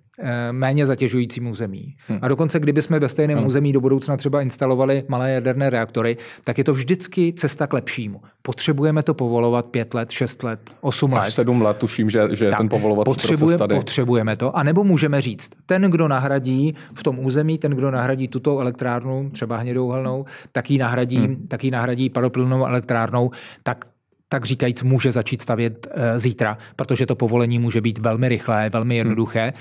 méně 0.52 0.86
zatěžujícím 0.86 1.48
území. 1.48 1.96
Hmm. 2.08 2.20
A 2.22 2.28
dokonce, 2.28 2.60
kdyby 2.60 2.82
jsme 2.82 3.00
ve 3.00 3.10
stejném 3.10 3.38
hmm. 3.38 3.48
území 3.48 3.74
do 3.74 3.82
budoucna 3.82 4.18
třeba 4.18 4.42
instalovali 4.42 5.04
malé 5.08 5.32
jaderné 5.32 5.70
reaktory, 5.70 6.18
tak 6.44 6.58
je 6.58 6.64
to 6.64 6.74
vždycky 6.74 7.34
cesta 7.34 7.68
k 7.68 7.74
lepšímu. 7.74 8.22
Potřebujeme 8.42 9.04
to 9.04 9.14
povolovat 9.14 9.66
pět 9.66 9.94
let, 9.94 10.12
šest 10.12 10.44
let, 10.44 10.60
osm 10.82 11.14
let. 11.14 11.22
Až 11.22 11.34
sedm 11.34 11.62
let, 11.62 11.78
tuším, 11.78 12.10
že, 12.10 12.28
že 12.32 12.50
tak, 12.50 12.58
ten 12.58 12.70
povolovací 12.70 13.06
potřebujeme, 13.06 13.58
proces 13.58 13.60
tady. 13.60 13.76
Potřebujeme 13.76 14.38
to. 14.38 14.58
A 14.58 14.64
nebo 14.64 14.84
můžeme 14.84 15.22
říct, 15.22 15.50
ten, 15.66 15.82
kdo 15.82 16.08
nahradí 16.08 16.76
v 16.94 17.04
tom 17.04 17.20
území, 17.20 17.58
ten, 17.58 17.72
kdo 17.72 17.92
nahradí 17.92 18.28
tuto 18.28 18.60
elektrárnu, 18.60 19.30
třeba 19.30 19.58
hnědou 19.58 19.92
helnou, 19.92 20.26
tak 20.52 20.72
ji 20.72 20.78
nahradí, 20.78 21.18
hmm. 21.18 21.48
tak 21.48 21.64
ji 21.64 21.72
nahradí 21.72 22.10
paroplynovou 22.10 22.66
elektrárnou, 22.66 23.32
tak 23.64 23.86
tak 24.30 24.46
říkajíc 24.46 24.84
může 24.84 25.12
začít 25.12 25.42
stavět 25.42 25.88
e, 25.92 26.20
zítra, 26.20 26.58
protože 26.76 27.06
to 27.06 27.16
povolení 27.16 27.60
může 27.60 27.82
být 27.82 27.98
velmi 28.00 28.30
rychlé, 28.30 28.70
velmi 28.70 28.98
jednoduché. 28.98 29.54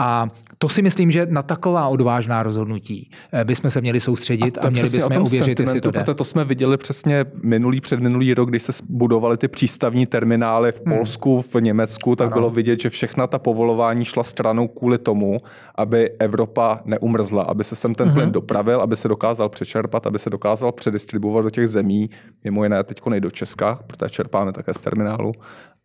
Hmm. 0.00 0.08
A 0.08 0.28
to 0.58 0.68
si 0.68 0.82
myslím, 0.82 1.10
že 1.10 1.26
na 1.30 1.42
taková 1.42 1.88
odvážná 1.88 2.42
rozhodnutí 2.42 3.10
eh, 3.32 3.44
bychom 3.44 3.70
se 3.70 3.80
měli 3.80 4.00
soustředit 4.00 4.58
a, 4.58 4.60
a 4.60 4.70
měli 4.70 4.88
bychom 4.88 5.22
uvěřit, 5.22 5.60
jestli 5.60 5.80
to 5.80 5.90
jde. 5.90 6.04
To 6.14 6.24
jsme 6.24 6.44
viděli 6.44 6.76
přesně 6.76 7.24
minulý, 7.42 7.80
předminulý 7.80 8.34
rok, 8.34 8.48
když 8.48 8.62
se 8.62 8.72
budovaly 8.88 9.36
ty 9.36 9.48
přístavní 9.48 10.06
terminály 10.06 10.72
v 10.72 10.80
hmm. 10.86 10.96
Polsku, 10.96 11.34
hmm. 11.34 11.42
v 11.42 11.62
Německu, 11.62 12.16
tak 12.16 12.26
ano. 12.26 12.34
bylo 12.34 12.50
vidět, 12.50 12.80
že 12.80 12.90
všechna 12.90 13.26
ta 13.26 13.38
povolování 13.38 14.04
šla 14.04 14.24
stranou 14.24 14.68
kvůli 14.68 14.98
tomu, 14.98 15.40
aby 15.74 16.10
Evropa 16.10 16.80
neumrzla, 16.84 17.42
aby 17.42 17.64
se 17.64 17.76
sem 17.76 17.94
ten 17.94 18.08
hmm. 18.08 18.16
plyn 18.16 18.32
dopravil, 18.32 18.80
aby 18.80 18.96
se 18.96 19.08
dokázal 19.08 19.48
přečerpat, 19.48 20.06
aby 20.06 20.18
se 20.18 20.30
dokázal 20.30 20.72
předistribuovat 20.72 21.44
do 21.44 21.50
těch 21.50 21.68
zemí, 21.68 22.10
mimo 22.44 22.64
jiné 22.64 22.84
teď 22.84 23.06
nejdo 23.06 23.26
do 23.26 23.30
Česka, 23.30 23.78
protože 23.86 24.10
čerpáme 24.10 24.52
také 24.52 24.74
z 24.74 24.78
terminálu, 24.78 25.32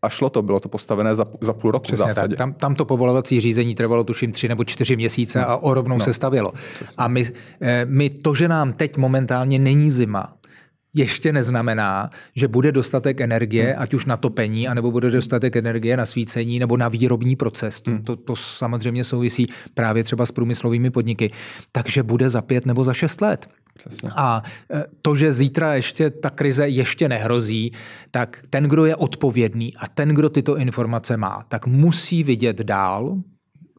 a 0.02 0.10
šlo 0.10 0.30
to, 0.30 0.42
bylo 0.42 0.60
to 0.60 0.70
postavené 0.70 1.16
za, 1.16 1.26
za 1.42 1.54
půl 1.54 1.72
roku 1.72 1.84
Přesně 1.84 2.06
v 2.06 2.08
zásadě. 2.08 2.36
Tak. 2.36 2.38
Tam, 2.38 2.54
tam 2.54 2.76
to 2.76 2.86
povolovací 2.86 3.40
řízení 3.42 3.76
trvalo 3.76 3.97
tuším 4.04 4.32
tři 4.32 4.48
nebo 4.48 4.64
čtyři 4.64 4.96
měsíce 4.96 5.46
a 5.46 5.58
o 5.58 5.74
rovnou 5.74 5.98
no. 5.98 6.06
se 6.06 6.14
stavělo. 6.14 6.54
Přesně. 6.76 6.96
A 6.98 7.08
my, 7.08 7.28
eh, 7.62 7.86
my 7.86 8.10
to, 8.10 8.36
že 8.36 8.48
nám 8.48 8.74
teď 8.74 8.98
momentálně 8.98 9.60
není 9.60 9.92
zima, 9.92 10.34
ještě 10.98 11.34
neznamená, 11.34 12.10
že 12.36 12.48
bude 12.48 12.72
dostatek 12.72 13.22
energie, 13.22 13.66
hmm. 13.66 13.82
ať 13.82 13.94
už 13.94 14.06
na 14.06 14.18
topení, 14.18 14.68
anebo 14.68 14.92
bude 14.92 15.12
dostatek 15.12 15.56
energie 15.56 15.98
na 15.98 16.06
svícení 16.06 16.60
nebo 16.60 16.78
na 16.78 16.90
výrobní 16.90 17.36
proces. 17.36 17.82
To, 17.82 17.92
hmm. 17.92 18.04
to, 18.04 18.16
to 18.16 18.36
samozřejmě 18.36 19.04
souvisí 19.04 19.48
právě 19.74 20.04
třeba 20.04 20.26
s 20.26 20.32
průmyslovými 20.32 20.90
podniky. 20.90 21.32
Takže 21.72 22.04
bude 22.04 22.30
za 22.30 22.42
pět 22.42 22.66
nebo 22.66 22.84
za 22.84 22.94
šest 22.94 23.22
let. 23.22 23.50
Přesně. 23.78 24.10
A 24.16 24.44
e, 24.74 24.86
to, 25.02 25.16
že 25.16 25.32
zítra 25.32 25.74
ještě 25.74 26.10
ta 26.10 26.30
krize 26.30 26.68
ještě 26.68 27.10
nehrozí, 27.10 27.72
tak 28.12 28.42
ten, 28.50 28.64
kdo 28.64 28.86
je 28.86 28.96
odpovědný 28.96 29.74
a 29.78 29.88
ten, 29.88 30.10
kdo 30.10 30.30
tyto 30.30 30.58
informace 30.58 31.18
má, 31.18 31.46
tak 31.48 31.68
musí 31.68 32.24
vidět 32.24 32.58
dál 32.58 33.22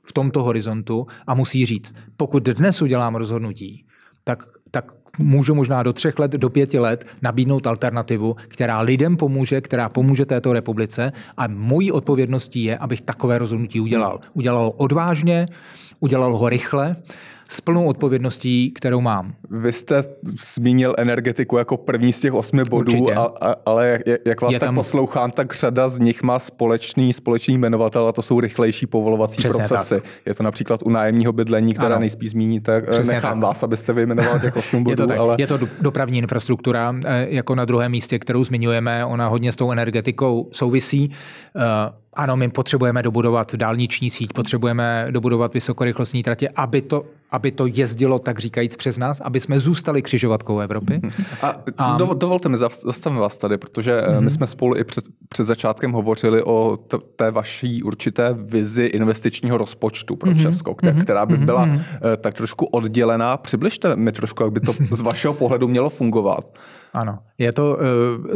v 0.08 0.12
tomto 0.12 0.42
horizontu 0.42 1.06
a 1.26 1.34
musí 1.34 1.66
říct, 1.66 1.94
pokud 2.16 2.42
dnes 2.42 2.82
udělám 2.82 3.14
rozhodnutí, 3.14 3.84
tak, 4.24 4.42
tak 4.70 4.92
můžu 5.18 5.54
možná 5.54 5.82
do 5.82 5.92
třech 5.92 6.18
let, 6.18 6.32
do 6.32 6.50
pěti 6.50 6.78
let 6.78 7.06
nabídnout 7.22 7.66
alternativu, 7.66 8.36
která 8.48 8.80
lidem 8.80 9.16
pomůže, 9.16 9.60
která 9.60 9.88
pomůže 9.88 10.26
této 10.26 10.52
republice 10.52 11.12
a 11.36 11.48
mojí 11.48 11.92
odpovědností 11.92 12.64
je, 12.64 12.78
abych 12.78 13.00
takové 13.00 13.38
rozhodnutí 13.38 13.80
udělal. 13.80 14.20
Udělal 14.34 14.72
odvážně, 14.76 15.46
udělal 16.00 16.36
ho 16.36 16.48
rychle 16.48 16.96
s 17.48 17.60
plnou 17.60 17.86
odpovědností, 17.86 18.70
kterou 18.70 19.00
mám. 19.00 19.34
Vy 19.50 19.72
jste 19.72 20.04
zmínil 20.42 20.94
energetiku 20.98 21.56
jako 21.56 21.76
první 21.76 22.12
z 22.12 22.20
těch 22.20 22.32
osmi 22.32 22.64
bodů, 22.64 23.18
a, 23.18 23.32
a, 23.40 23.54
ale 23.66 23.88
jak, 23.88 24.02
jak 24.24 24.40
vás 24.40 24.52
Je 24.52 24.60
tak 24.60 24.66
tam... 24.66 24.74
poslouchám, 24.74 25.30
tak 25.30 25.54
řada 25.54 25.88
z 25.88 25.98
nich 25.98 26.22
má 26.22 26.38
společný, 26.38 27.12
společný 27.12 27.58
jmenovatel 27.58 28.08
a 28.08 28.12
to 28.12 28.22
jsou 28.22 28.40
rychlejší 28.40 28.86
povolovací 28.86 29.36
Přesně 29.36 29.58
procesy. 29.58 29.94
Tak. 29.94 30.04
Je 30.26 30.34
to 30.34 30.42
například 30.42 30.80
u 30.84 30.90
nájemního 30.90 31.32
bydlení, 31.32 31.74
které 31.74 31.94
ano. 31.94 32.00
nejspíš 32.00 32.30
zmíníte. 32.30 32.80
Přesně 32.80 33.14
Nechám 33.14 33.40
tak. 33.40 33.48
vás, 33.48 33.62
abyste 33.62 33.92
vyjmenoval 33.92 34.40
těch 34.40 34.56
osm 34.56 34.84
bodů. 34.84 34.90
Je 34.92 34.96
to, 34.96 35.06
tak. 35.06 35.18
ale... 35.18 35.36
Je 35.38 35.46
to 35.46 35.58
dopravní 35.80 36.18
infrastruktura, 36.18 36.94
eh, 37.04 37.26
jako 37.30 37.54
na 37.54 37.64
druhém 37.64 37.92
místě, 37.92 38.18
kterou 38.18 38.44
zmiňujeme. 38.44 39.04
Ona 39.04 39.28
hodně 39.28 39.52
s 39.52 39.56
tou 39.56 39.72
energetikou 39.72 40.48
souvisí. 40.52 41.10
Uh, 41.56 41.62
ano, 42.14 42.36
my 42.36 42.48
potřebujeme 42.48 43.02
dobudovat 43.02 43.54
dálniční 43.54 44.10
síť, 44.10 44.32
potřebujeme 44.32 45.06
dobudovat 45.10 45.54
vysokorychlostní 45.54 46.22
tratě, 46.22 46.48
aby 46.56 46.82
to, 46.82 47.04
aby 47.30 47.50
to 47.50 47.66
jezdilo, 47.66 48.18
tak 48.18 48.38
říkajíc, 48.38 48.76
přes 48.76 48.98
nás, 48.98 49.20
aby 49.20 49.40
jsme 49.40 49.58
zůstali 49.58 50.02
křižovatkou 50.02 50.58
Evropy. 50.58 51.00
A, 51.42 51.54
a 51.78 51.98
dovolte 51.98 52.48
mi, 52.48 52.56
zastavím 52.56 53.18
vás 53.18 53.38
tady, 53.38 53.58
protože 53.58 53.96
mm-hmm. 53.96 54.14
my 54.14 54.20
mhm. 54.20 54.30
jsme 54.30 54.46
spolu 54.46 54.76
i 54.76 54.84
před, 54.84 55.04
před 55.28 55.44
začátkem 55.44 55.92
hovořili 55.92 56.42
o 56.42 56.76
t- 56.76 56.98
té 57.16 57.30
vaší 57.30 57.82
určité 57.82 58.36
vizi 58.38 58.84
investičního 58.84 59.58
rozpočtu 59.58 60.16
pro 60.16 60.30
mm-hmm. 60.30 60.42
Česko, 60.42 60.74
která, 60.74 61.00
která 61.00 61.26
by 61.26 61.36
byla 61.36 61.66
mm-hmm. 61.66 62.16
tak 62.16 62.34
trošku 62.34 62.64
oddělená. 62.66 63.36
Přibližte 63.36 63.96
mi 63.96 64.12
trošku, 64.12 64.42
jak 64.42 64.52
by 64.52 64.60
to 64.60 64.72
z 64.90 65.00
vašeho 65.00 65.34
pohledu 65.34 65.68
mělo 65.68 65.90
fungovat. 65.90 66.58
Ano, 66.94 67.18
je 67.38 67.52
to, 67.52 67.76
uh, 67.76 68.26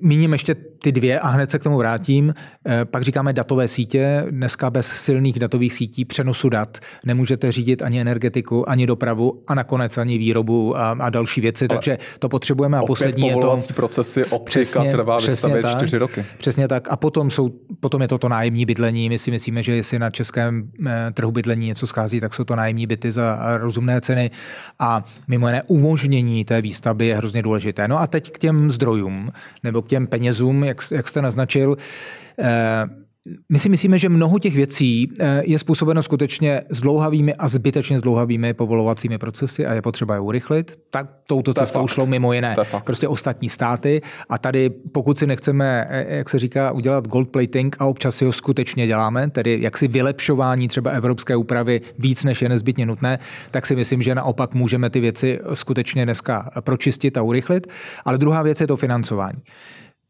zmíním 0.00 0.32
ještě 0.32 0.56
ty 0.82 0.92
dvě 0.92 1.20
a 1.20 1.28
hned 1.28 1.50
se 1.50 1.58
k 1.58 1.62
tomu 1.62 1.78
vrátím. 1.78 2.24
Uh, 2.26 2.72
pak 2.84 3.02
říkáme 3.02 3.32
datové 3.32 3.68
sítě. 3.68 4.24
Dneska 4.30 4.70
bez 4.70 4.86
silných 4.86 5.38
datových 5.38 5.72
sítí 5.72 6.04
přenosu 6.04 6.48
dat 6.48 6.78
nemůžete 7.06 7.52
řídit 7.52 7.82
ani 7.82 8.00
energetiku, 8.00 8.70
ani 8.70 8.86
dopravu 8.86 9.42
a 9.46 9.54
nakonec 9.54 9.98
ani 9.98 10.18
výrobu 10.18 10.76
a, 10.76 10.90
a 10.90 11.10
další 11.10 11.40
věci, 11.40 11.66
Ale 11.70 11.76
takže 11.76 11.98
to 12.18 12.28
potřebujeme. 12.28 12.78
A 12.78 12.82
poslední 12.82 13.28
je 13.28 13.36
to... 13.36 13.58
procesy 13.74 14.24
optika 14.24 14.44
přesně, 14.44 14.90
trvá 14.90 15.16
přesně 15.16 15.58
tak, 15.62 15.76
čtyři 15.76 15.98
roky. 15.98 16.24
Přesně 16.38 16.68
tak. 16.68 16.88
A 16.90 16.96
potom, 16.96 17.30
jsou, 17.30 17.48
potom 17.80 18.02
je 18.02 18.08
to 18.08 18.18
to 18.18 18.28
nájemní 18.28 18.66
bydlení. 18.66 19.08
My 19.08 19.18
si 19.18 19.30
myslíme, 19.30 19.62
že 19.62 19.76
jestli 19.76 19.98
na 19.98 20.10
českém 20.10 20.70
eh, 20.86 21.10
trhu 21.14 21.32
bydlení 21.32 21.66
něco 21.66 21.86
schází, 21.86 22.20
tak 22.20 22.34
jsou 22.34 22.44
to 22.44 22.56
nájemní 22.56 22.86
byty 22.86 23.12
za 23.12 23.58
rozumné 23.58 24.00
ceny. 24.00 24.30
A 24.78 25.04
mimo 25.28 25.46
jiné 25.46 25.62
umožnění 25.62 26.44
té 26.44 26.62
výstavby 26.62 27.06
je 27.06 27.16
hrozně 27.16 27.42
důležité. 27.42 27.88
No 27.88 28.00
a 28.00 28.06
teď 28.06 28.30
k 28.30 28.38
těm 28.38 28.70
zdrojům 28.70 29.32
nebo 29.62 29.82
k 29.82 29.88
těm 29.88 30.06
penězům, 30.06 30.64
jak, 30.66 30.78
jak 30.90 31.08
jste 31.08 31.22
naznačil. 31.22 31.76
Eh, 32.38 32.86
my 33.52 33.58
si 33.58 33.68
myslíme, 33.68 33.98
že 33.98 34.08
mnoho 34.08 34.38
těch 34.38 34.54
věcí 34.54 35.08
eh, 35.20 35.42
je 35.46 35.58
způsobeno 35.58 36.02
skutečně 36.02 36.60
zdlouhavými 36.68 37.34
a 37.34 37.48
zbytečně 37.48 37.98
zdlouhavými 37.98 38.54
povolovacími 38.54 39.18
procesy 39.18 39.66
a 39.66 39.74
je 39.74 39.82
potřeba 39.82 40.14
je 40.14 40.20
urychlit. 40.20 40.78
Tak 40.90 41.06
touto 41.26 41.54
to 41.54 41.60
cestou 41.60 41.88
šlo 41.88 42.06
mimo 42.06 42.32
jiné 42.32 42.56
prostě 42.84 43.08
ostatní 43.08 43.48
státy 43.48 44.02
a 44.28 44.38
tady 44.38 44.70
pokud 44.70 45.18
si 45.18 45.26
nechceme, 45.26 45.86
eh, 45.88 46.16
jak 46.16 46.28
se 46.28 46.38
říká, 46.38 46.72
udělat 46.72 47.08
gold 47.08 47.28
plating 47.28 47.76
a 47.78 47.84
občas 47.84 48.16
si 48.16 48.24
ho 48.24 48.32
skutečně 48.32 48.86
děláme, 48.86 49.30
tedy 49.30 49.58
jaksi 49.60 49.88
vylepšování 49.88 50.68
třeba 50.68 50.90
evropské 50.90 51.36
úpravy 51.36 51.80
víc 51.98 52.24
než 52.24 52.42
je 52.42 52.48
nezbytně 52.48 52.86
nutné, 52.86 53.18
tak 53.50 53.66
si 53.66 53.76
myslím, 53.76 54.02
že 54.02 54.14
naopak 54.14 54.54
můžeme 54.54 54.90
ty 54.90 55.00
věci 55.00 55.38
skutečně 55.54 56.04
dneska 56.04 56.50
pročistit 56.60 57.16
a 57.16 57.22
urychlit. 57.22 57.66
Ale 58.04 58.18
druhá 58.18 58.42
věc 58.42 58.60
je 58.60 58.66
to 58.66 58.76
financování. 58.76 59.42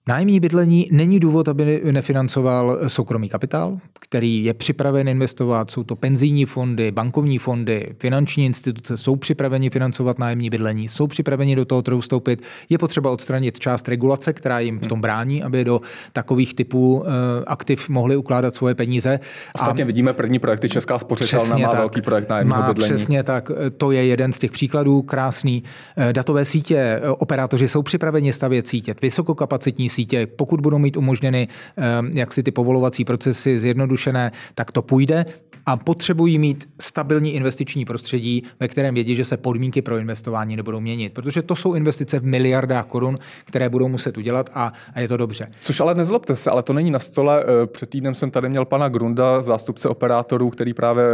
Nájemní 0.09 0.41
bydlení 0.41 0.89
není 0.91 1.21
důvod, 1.21 1.49
aby 1.49 1.83
nefinancoval 1.93 2.79
soukromý 2.87 3.29
kapitál, 3.29 3.79
který 4.01 4.45
je 4.45 4.55
připraven 4.55 5.09
investovat. 5.09 5.71
Jsou 5.71 5.85
to 5.85 5.97
penzijní 5.97 6.45
fondy, 6.45 6.91
bankovní 6.91 7.39
fondy, 7.39 7.95
finanční 7.99 8.45
instituce 8.45 8.97
jsou 8.97 9.17
připraveni 9.17 9.71
financovat 9.71 10.19
nájemní 10.19 10.51
bydlení, 10.51 10.89
jsou 10.89 11.07
připraveni 11.07 11.57
do 11.57 11.65
toho 11.65 11.83
trhu 11.83 12.01
vstoupit. 12.01 12.43
Je 12.69 12.79
potřeba 12.79 13.11
odstranit 13.11 13.59
část 13.59 13.89
regulace, 13.89 14.33
která 14.33 14.61
jim 14.61 14.79
v 14.79 14.87
tom 14.87 15.01
brání, 15.01 15.43
aby 15.43 15.65
do 15.65 15.81
takových 16.13 16.55
typů 16.55 16.95
uh, 16.99 17.07
aktiv 17.47 17.89
mohli 17.89 18.17
ukládat 18.17 18.55
svoje 18.55 18.75
peníze. 18.75 19.21
Ostatně 19.55 19.85
a 19.85 19.87
vidíme 19.87 20.13
první 20.13 20.39
projekty 20.39 20.69
Česká 20.69 20.99
spořitelna 20.99 21.59
má 21.59 21.69
tak, 21.69 21.79
velký 21.79 22.03
projekt 22.03 22.29
nájemního 22.29 22.61
má, 22.61 22.69
bydlení. 22.69 22.95
Přesně 22.95 23.23
tak, 23.23 23.51
to 23.77 23.91
je 23.91 24.07
jeden 24.07 24.33
z 24.33 24.39
těch 24.39 24.51
příkladů, 24.51 25.03
krásný. 25.03 25.63
Eh, 25.97 26.13
datové 26.13 26.45
sítě, 26.45 26.77
eh, 26.77 27.09
operátoři 27.09 27.69
jsou 27.69 27.83
připraveni 27.83 28.33
stavět 28.33 28.69
sítě, 28.69 28.95
vysokokapacitní 29.03 29.89
sítě, 29.97 30.27
pokud 30.27 30.61
budou 30.61 30.79
mít 30.79 30.97
umožněny 30.97 31.49
ehm, 31.77 32.11
jak 32.15 32.33
si 32.33 32.43
ty 32.43 32.51
povolovací 32.51 33.05
procesy 33.05 33.59
zjednodušené, 33.59 34.33
tak 34.55 34.73
to 34.73 34.83
půjde 34.83 35.27
a 35.67 35.77
potřebují 35.77 36.39
mít 36.39 36.69
stabilní 36.81 37.35
investiční 37.35 37.85
prostředí, 37.85 38.43
ve 38.61 38.69
kterém 38.69 38.95
vědí, 38.95 39.17
že 39.17 39.25
se 39.25 39.37
podmínky 39.37 39.83
pro 39.83 39.99
investování 39.99 40.57
nebudou 40.57 40.81
měnit, 40.81 41.13
protože 41.13 41.43
to 41.43 41.57
jsou 41.57 41.75
investice 41.75 42.21
v 42.21 42.27
miliardách 42.27 42.87
korun, 42.87 43.19
které 43.45 43.69
budou 43.69 43.89
muset 43.89 44.19
udělat 44.19 44.51
a, 44.55 44.73
a 44.95 45.01
je 45.01 45.09
to 45.09 45.17
dobře. 45.17 45.47
Což 45.61 45.81
ale 45.81 45.95
nezlobte 45.95 46.37
se, 46.37 46.51
ale 46.51 46.63
to 46.63 46.73
není 46.73 46.91
na 46.91 46.99
stole. 46.99 47.43
Eh, 47.43 47.67
před 47.67 47.91
týdnem 47.91 48.15
jsem 48.15 48.31
tady 48.31 48.49
měl 48.49 48.65
pana 48.65 48.89
Grunda, 48.89 49.43
zástupce 49.43 49.89
operátorů, 49.89 50.51
který 50.51 50.75
právě 50.75 51.05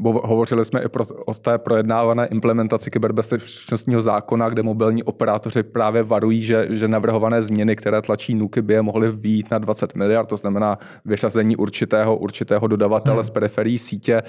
Hovořili 0.00 0.64
jsme 0.64 0.82
i 0.82 0.88
pro, 0.88 1.04
o 1.26 1.34
té 1.34 1.58
projednávané 1.58 2.26
implementaci 2.26 2.90
kyberbezpečnostního 2.90 4.02
zákona, 4.02 4.48
kde 4.48 4.62
mobilní 4.62 5.02
operátoři 5.02 5.62
právě 5.62 6.02
varují, 6.02 6.42
že, 6.42 6.66
že 6.70 6.88
navrhované 6.88 7.42
změny, 7.42 7.76
které 7.76 8.02
tlačí 8.02 8.34
NUKy, 8.34 8.62
by 8.62 8.74
je 8.74 8.82
mohly 8.82 9.12
výjít 9.12 9.50
na 9.50 9.58
20 9.58 9.94
miliard, 9.94 10.26
to 10.26 10.36
znamená 10.36 10.78
vyřazení 11.04 11.56
určitého, 11.56 12.16
určitého 12.16 12.66
dodavatele 12.66 13.16
hmm. 13.16 13.22
z 13.22 13.30
periferií 13.30 13.78
sítě 13.78 14.22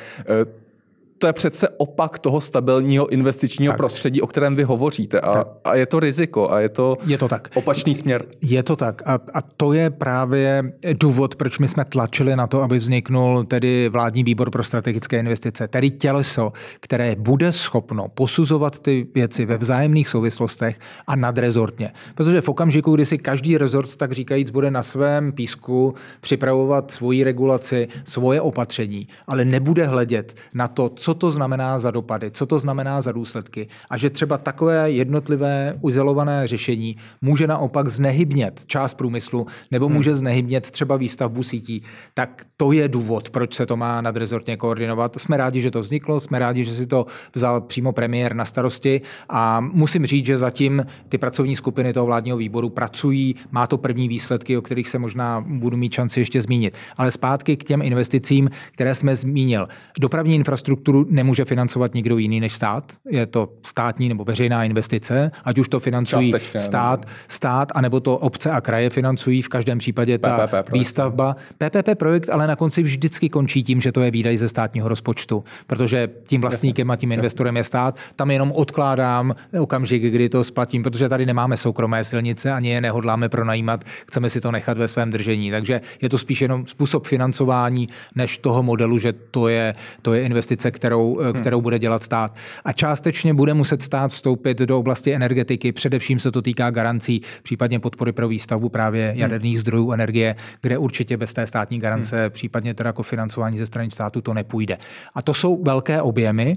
to 1.23 1.27
je 1.27 1.33
přece 1.33 1.69
opak 1.69 2.19
toho 2.19 2.41
stabilního 2.41 3.07
investičního 3.07 3.71
tak. 3.71 3.77
prostředí, 3.77 4.21
o 4.21 4.27
kterém 4.27 4.55
vy 4.55 4.63
hovoříte. 4.63 5.21
A, 5.21 5.45
a 5.63 5.75
je 5.75 5.85
to 5.85 5.99
riziko 5.99 6.51
a 6.51 6.59
je 6.59 6.69
to, 6.69 6.97
je 7.05 7.17
to 7.17 7.27
tak. 7.27 7.47
opačný 7.53 7.95
směr. 7.95 8.25
Je 8.41 8.63
to 8.63 8.75
tak. 8.75 9.01
A, 9.05 9.19
a 9.33 9.41
to 9.41 9.73
je 9.73 9.89
právě 9.89 10.73
důvod, 10.99 11.35
proč 11.35 11.59
my 11.59 11.67
jsme 11.67 11.85
tlačili 11.85 12.35
na 12.35 12.47
to, 12.47 12.61
aby 12.61 12.77
vzniknul 12.77 13.43
tedy 13.43 13.89
vládní 13.89 14.23
výbor 14.23 14.51
pro 14.51 14.63
strategické 14.63 15.19
investice, 15.19 15.67
tedy 15.67 15.91
těleso, 15.91 16.51
které 16.79 17.15
bude 17.15 17.51
schopno 17.51 18.07
posuzovat 18.13 18.79
ty 18.79 19.07
věci 19.15 19.45
ve 19.45 19.57
vzájemných 19.57 20.09
souvislostech 20.09 20.79
a 21.07 21.15
nadrezortně. 21.15 21.91
Protože 22.15 22.41
v 22.41 22.49
okamžiku, 22.49 22.95
kdy 22.95 23.05
si 23.05 23.17
každý 23.17 23.57
rezort, 23.57 23.95
tak 23.95 24.11
říkajíc, 24.11 24.51
bude 24.51 24.71
na 24.71 24.83
svém 24.83 25.31
písku 25.31 25.93
připravovat 26.21 26.91
svoji 26.91 27.23
regulaci, 27.23 27.87
svoje 28.03 28.41
opatření, 28.41 29.07
ale 29.27 29.45
nebude 29.45 29.85
hledět 29.85 30.35
na 30.53 30.67
to, 30.67 30.89
co 30.89 31.12
to 31.13 31.31
znamená 31.31 31.79
za 31.79 31.91
dopady, 31.91 32.31
co 32.31 32.45
to 32.45 32.59
znamená 32.59 33.01
za 33.01 33.11
důsledky 33.11 33.67
a 33.89 33.97
že 33.97 34.09
třeba 34.09 34.37
takové 34.37 34.91
jednotlivé 34.91 35.75
izolované 35.87 36.47
řešení 36.47 36.95
může 37.21 37.47
naopak 37.47 37.87
znehybnět 37.87 38.65
část 38.65 38.93
průmyslu 38.93 39.47
nebo 39.71 39.85
hmm. 39.85 39.95
může 39.95 40.15
znehybnět 40.15 40.71
třeba 40.71 40.97
výstavbu 40.97 41.43
sítí, 41.43 41.83
tak 42.13 42.45
to 42.57 42.71
je 42.71 42.87
důvod, 42.87 43.29
proč 43.29 43.53
se 43.53 43.65
to 43.65 43.77
má 43.77 44.01
nadrezortně 44.01 44.57
koordinovat. 44.57 45.15
Jsme 45.19 45.37
rádi, 45.37 45.61
že 45.61 45.71
to 45.71 45.81
vzniklo, 45.81 46.19
jsme 46.19 46.39
rádi, 46.39 46.63
že 46.63 46.73
si 46.73 46.87
to 46.87 47.05
vzal 47.35 47.61
přímo 47.61 47.91
premiér 47.91 48.35
na 48.35 48.45
starosti 48.45 49.01
a 49.29 49.59
musím 49.59 50.05
říct, 50.05 50.25
že 50.25 50.37
zatím 50.37 50.85
ty 51.09 51.17
pracovní 51.17 51.55
skupiny 51.55 51.93
toho 51.93 52.05
vládního 52.05 52.37
výboru 52.37 52.69
pracují, 52.69 53.35
má 53.51 53.67
to 53.67 53.77
první 53.77 54.07
výsledky, 54.07 54.57
o 54.57 54.61
kterých 54.61 54.89
se 54.89 54.99
možná 54.99 55.45
budu 55.47 55.77
mít 55.77 55.93
šanci 55.93 56.19
ještě 56.19 56.41
zmínit. 56.41 56.77
Ale 56.97 57.11
zpátky 57.11 57.57
k 57.57 57.63
těm 57.63 57.81
investicím, 57.81 58.49
které 58.71 58.95
jsme 58.95 59.15
zmínil. 59.15 59.67
Dopravní 59.99 60.35
infrastrukturu 60.35 61.02
nemůže 61.09 61.45
financovat 61.45 61.93
nikdo 61.93 62.17
jiný 62.17 62.39
než 62.39 62.53
stát. 62.53 62.91
Je 63.09 63.25
to 63.25 63.49
státní 63.65 64.09
nebo 64.09 64.23
veřejná 64.23 64.63
investice, 64.63 65.31
ať 65.43 65.57
už 65.57 65.67
to 65.67 65.79
financují 65.79 66.31
Částečně, 66.31 66.59
stát, 66.59 66.99
nebo... 66.99 67.11
stát, 67.27 67.71
anebo 67.75 67.99
to 67.99 68.17
obce 68.17 68.51
a 68.51 68.61
kraje 68.61 68.89
financují. 68.89 69.41
V 69.41 69.49
každém 69.49 69.77
případě 69.77 70.17
ta 70.17 70.47
PPP 70.47 70.73
výstavba. 70.73 71.35
PPP 71.57 71.89
projekt 71.97 72.29
ale 72.29 72.47
na 72.47 72.55
konci 72.55 72.83
vždycky 72.83 73.29
končí 73.29 73.63
tím, 73.63 73.81
že 73.81 73.91
to 73.91 74.01
je 74.01 74.11
výdaj 74.11 74.37
ze 74.37 74.49
státního 74.49 74.89
rozpočtu, 74.89 75.43
protože 75.67 76.09
tím 76.27 76.41
vlastníkem 76.41 76.91
a 76.91 76.95
tím 76.95 77.11
investorem 77.11 77.57
je 77.57 77.63
stát. 77.63 77.97
Tam 78.15 78.31
jenom 78.31 78.51
odkládám 78.51 79.35
okamžik, 79.59 80.03
kdy 80.03 80.29
to 80.29 80.43
splatím, 80.43 80.83
protože 80.83 81.09
tady 81.09 81.25
nemáme 81.25 81.57
soukromé 81.57 82.03
silnice, 82.03 82.51
ani 82.51 82.69
je 82.69 82.81
nehodláme 82.81 83.29
pronajímat, 83.29 83.83
chceme 83.83 84.29
si 84.29 84.41
to 84.41 84.51
nechat 84.51 84.77
ve 84.77 84.87
svém 84.87 85.09
držení. 85.09 85.51
Takže 85.51 85.81
je 86.01 86.09
to 86.09 86.17
spíš 86.17 86.41
jenom 86.41 86.67
způsob 86.67 87.07
financování, 87.07 87.89
než 88.15 88.37
toho 88.37 88.63
modelu, 88.63 88.97
že 88.97 89.13
to 89.13 89.47
je, 89.47 89.75
to 90.01 90.13
je 90.13 90.23
investice, 90.23 90.71
kterou, 90.83 91.19
eh, 91.19 91.23
hmm. 91.23 91.33
kterou 91.33 91.61
bude 91.61 91.79
dělat 91.79 92.03
stát. 92.03 92.35
A 92.65 92.73
částečně 92.73 93.33
bude 93.33 93.53
muset 93.53 93.81
stát 93.81 94.11
vstoupit 94.11 94.57
do 94.59 94.79
oblasti 94.79 95.13
energetiky, 95.13 95.71
především 95.71 96.19
se 96.19 96.31
to 96.31 96.41
týká 96.41 96.71
garancí, 96.71 97.21
případně 97.43 97.79
podpory 97.79 98.11
pro 98.11 98.27
výstavbu 98.27 98.69
právě 98.69 99.09
hmm. 99.09 99.19
jaderných 99.19 99.59
zdrojů 99.59 99.91
energie, 99.91 100.35
kde 100.61 100.77
určitě 100.77 101.17
bez 101.17 101.33
té 101.33 101.47
státní 101.47 101.79
garance, 101.79 102.21
hmm. 102.21 102.31
případně 102.31 102.73
teda 102.73 102.87
jako 102.87 103.03
financování 103.03 103.57
ze 103.57 103.65
strany 103.65 103.91
státu 103.91 104.21
to 104.21 104.33
nepůjde. 104.33 104.77
A 105.15 105.21
to 105.21 105.33
jsou 105.33 105.63
velké 105.63 106.01
objemy 106.01 106.55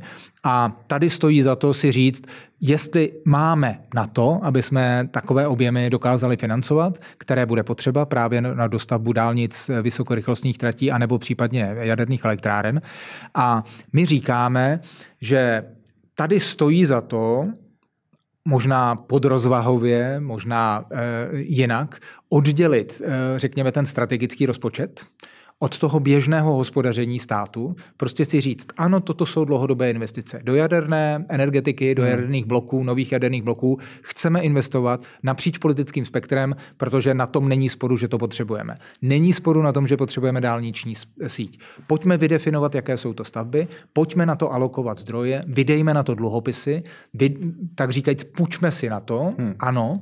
a 0.48 0.76
tady 0.86 1.10
stojí 1.10 1.42
za 1.42 1.56
to 1.56 1.74
si 1.74 1.92
říct, 1.92 2.22
jestli 2.60 3.12
máme 3.24 3.80
na 3.94 4.06
to, 4.06 4.40
aby 4.42 4.62
jsme 4.62 5.08
takové 5.10 5.46
objemy 5.46 5.90
dokázali 5.90 6.36
financovat, 6.36 6.98
které 7.18 7.46
bude 7.46 7.62
potřeba 7.62 8.06
právě 8.06 8.40
na 8.40 8.66
dostavbu 8.66 9.12
dálnic 9.12 9.70
vysokorychlostních 9.82 10.58
tratí 10.58 10.92
anebo 10.92 11.18
případně 11.18 11.74
jaderných 11.78 12.24
elektráren. 12.24 12.80
A 13.34 13.64
my 13.92 14.06
říkáme, 14.06 14.80
že 15.20 15.62
tady 16.14 16.40
stojí 16.40 16.84
za 16.84 17.00
to, 17.00 17.46
možná 18.44 18.96
podrozvahově, 18.96 20.20
možná 20.20 20.84
e, 20.90 21.02
jinak, 21.32 21.98
oddělit, 22.28 23.02
e, 23.04 23.38
řekněme, 23.38 23.72
ten 23.72 23.86
strategický 23.86 24.46
rozpočet 24.46 25.06
od 25.58 25.78
toho 25.78 26.00
běžného 26.00 26.54
hospodaření 26.54 27.18
státu, 27.18 27.76
prostě 27.96 28.24
si 28.24 28.40
říct, 28.40 28.66
ano, 28.76 29.00
toto 29.00 29.26
jsou 29.26 29.44
dlouhodobé 29.44 29.90
investice. 29.90 30.40
Do 30.44 30.54
jaderné 30.54 31.24
energetiky, 31.28 31.94
do 31.94 32.02
hmm. 32.02 32.10
jaderných 32.10 32.44
bloků, 32.44 32.82
nových 32.82 33.12
jaderných 33.12 33.42
bloků 33.42 33.78
chceme 34.02 34.40
investovat 34.40 35.04
napříč 35.22 35.58
politickým 35.58 36.04
spektrem, 36.04 36.56
protože 36.76 37.14
na 37.14 37.26
tom 37.26 37.48
není 37.48 37.68
sporu, 37.68 37.96
že 37.96 38.08
to 38.08 38.18
potřebujeme. 38.18 38.76
Není 39.02 39.32
sporu 39.32 39.62
na 39.62 39.72
tom, 39.72 39.86
že 39.86 39.96
potřebujeme 39.96 40.40
dálniční 40.40 40.94
síť. 41.26 41.60
Pojďme 41.86 42.16
vydefinovat, 42.16 42.74
jaké 42.74 42.96
jsou 42.96 43.12
to 43.12 43.24
stavby, 43.24 43.68
pojďme 43.92 44.26
na 44.26 44.36
to 44.36 44.52
alokovat 44.52 44.98
zdroje, 44.98 45.42
vydejme 45.46 45.94
na 45.94 46.02
to 46.02 46.14
dluhopisy, 46.14 46.82
vy, 47.14 47.36
tak 47.74 47.90
říkajíc, 47.90 48.24
půjčme 48.24 48.70
si 48.70 48.90
na 48.90 49.00
to, 49.00 49.34
hmm. 49.38 49.54
ano, 49.58 49.94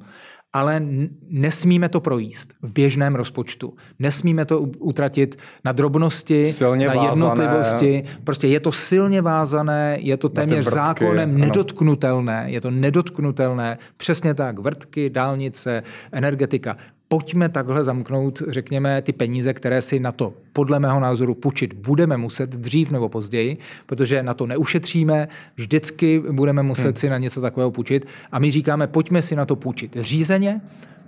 ale 0.54 0.82
nesmíme 1.28 1.88
to 1.88 2.00
projíst 2.00 2.54
v 2.62 2.72
běžném 2.72 3.14
rozpočtu. 3.14 3.74
Nesmíme 3.98 4.44
to 4.44 4.60
utratit 4.60 5.36
na 5.64 5.72
drobnosti, 5.72 6.52
silně 6.52 6.86
na 6.86 6.94
vázané. 6.94 7.10
jednotlivosti. 7.10 8.04
Prostě 8.24 8.46
je 8.46 8.60
to 8.60 8.72
silně 8.72 9.22
vázané, 9.22 9.98
je 10.00 10.16
to 10.16 10.28
téměř 10.28 10.64
vrtky, 10.64 10.74
zákonem 10.74 11.30
ano. 11.30 11.38
nedotknutelné. 11.38 12.44
Je 12.46 12.60
to 12.60 12.70
nedotknutelné. 12.70 13.78
Přesně 13.96 14.34
tak. 14.34 14.58
Vrtky, 14.58 15.10
dálnice, 15.10 15.82
energetika 16.12 16.76
pojďme 17.08 17.48
takhle 17.48 17.84
zamknout, 17.84 18.42
řekněme, 18.48 19.02
ty 19.02 19.12
peníze, 19.12 19.54
které 19.54 19.82
si 19.82 20.00
na 20.00 20.12
to 20.12 20.34
podle 20.52 20.80
mého 20.80 21.00
názoru 21.00 21.34
půjčit 21.34 21.72
budeme 21.72 22.16
muset 22.16 22.50
dřív 22.50 22.90
nebo 22.90 23.08
později, 23.08 23.56
protože 23.86 24.22
na 24.22 24.34
to 24.34 24.46
neušetříme, 24.46 25.28
vždycky 25.56 26.22
budeme 26.30 26.62
muset 26.62 26.86
hmm. 26.86 26.96
si 26.96 27.08
na 27.08 27.18
něco 27.18 27.40
takového 27.40 27.70
půjčit 27.70 28.06
a 28.32 28.38
my 28.38 28.50
říkáme, 28.50 28.86
pojďme 28.86 29.22
si 29.22 29.36
na 29.36 29.46
to 29.46 29.56
půjčit 29.56 29.96
řízeně, 30.00 30.60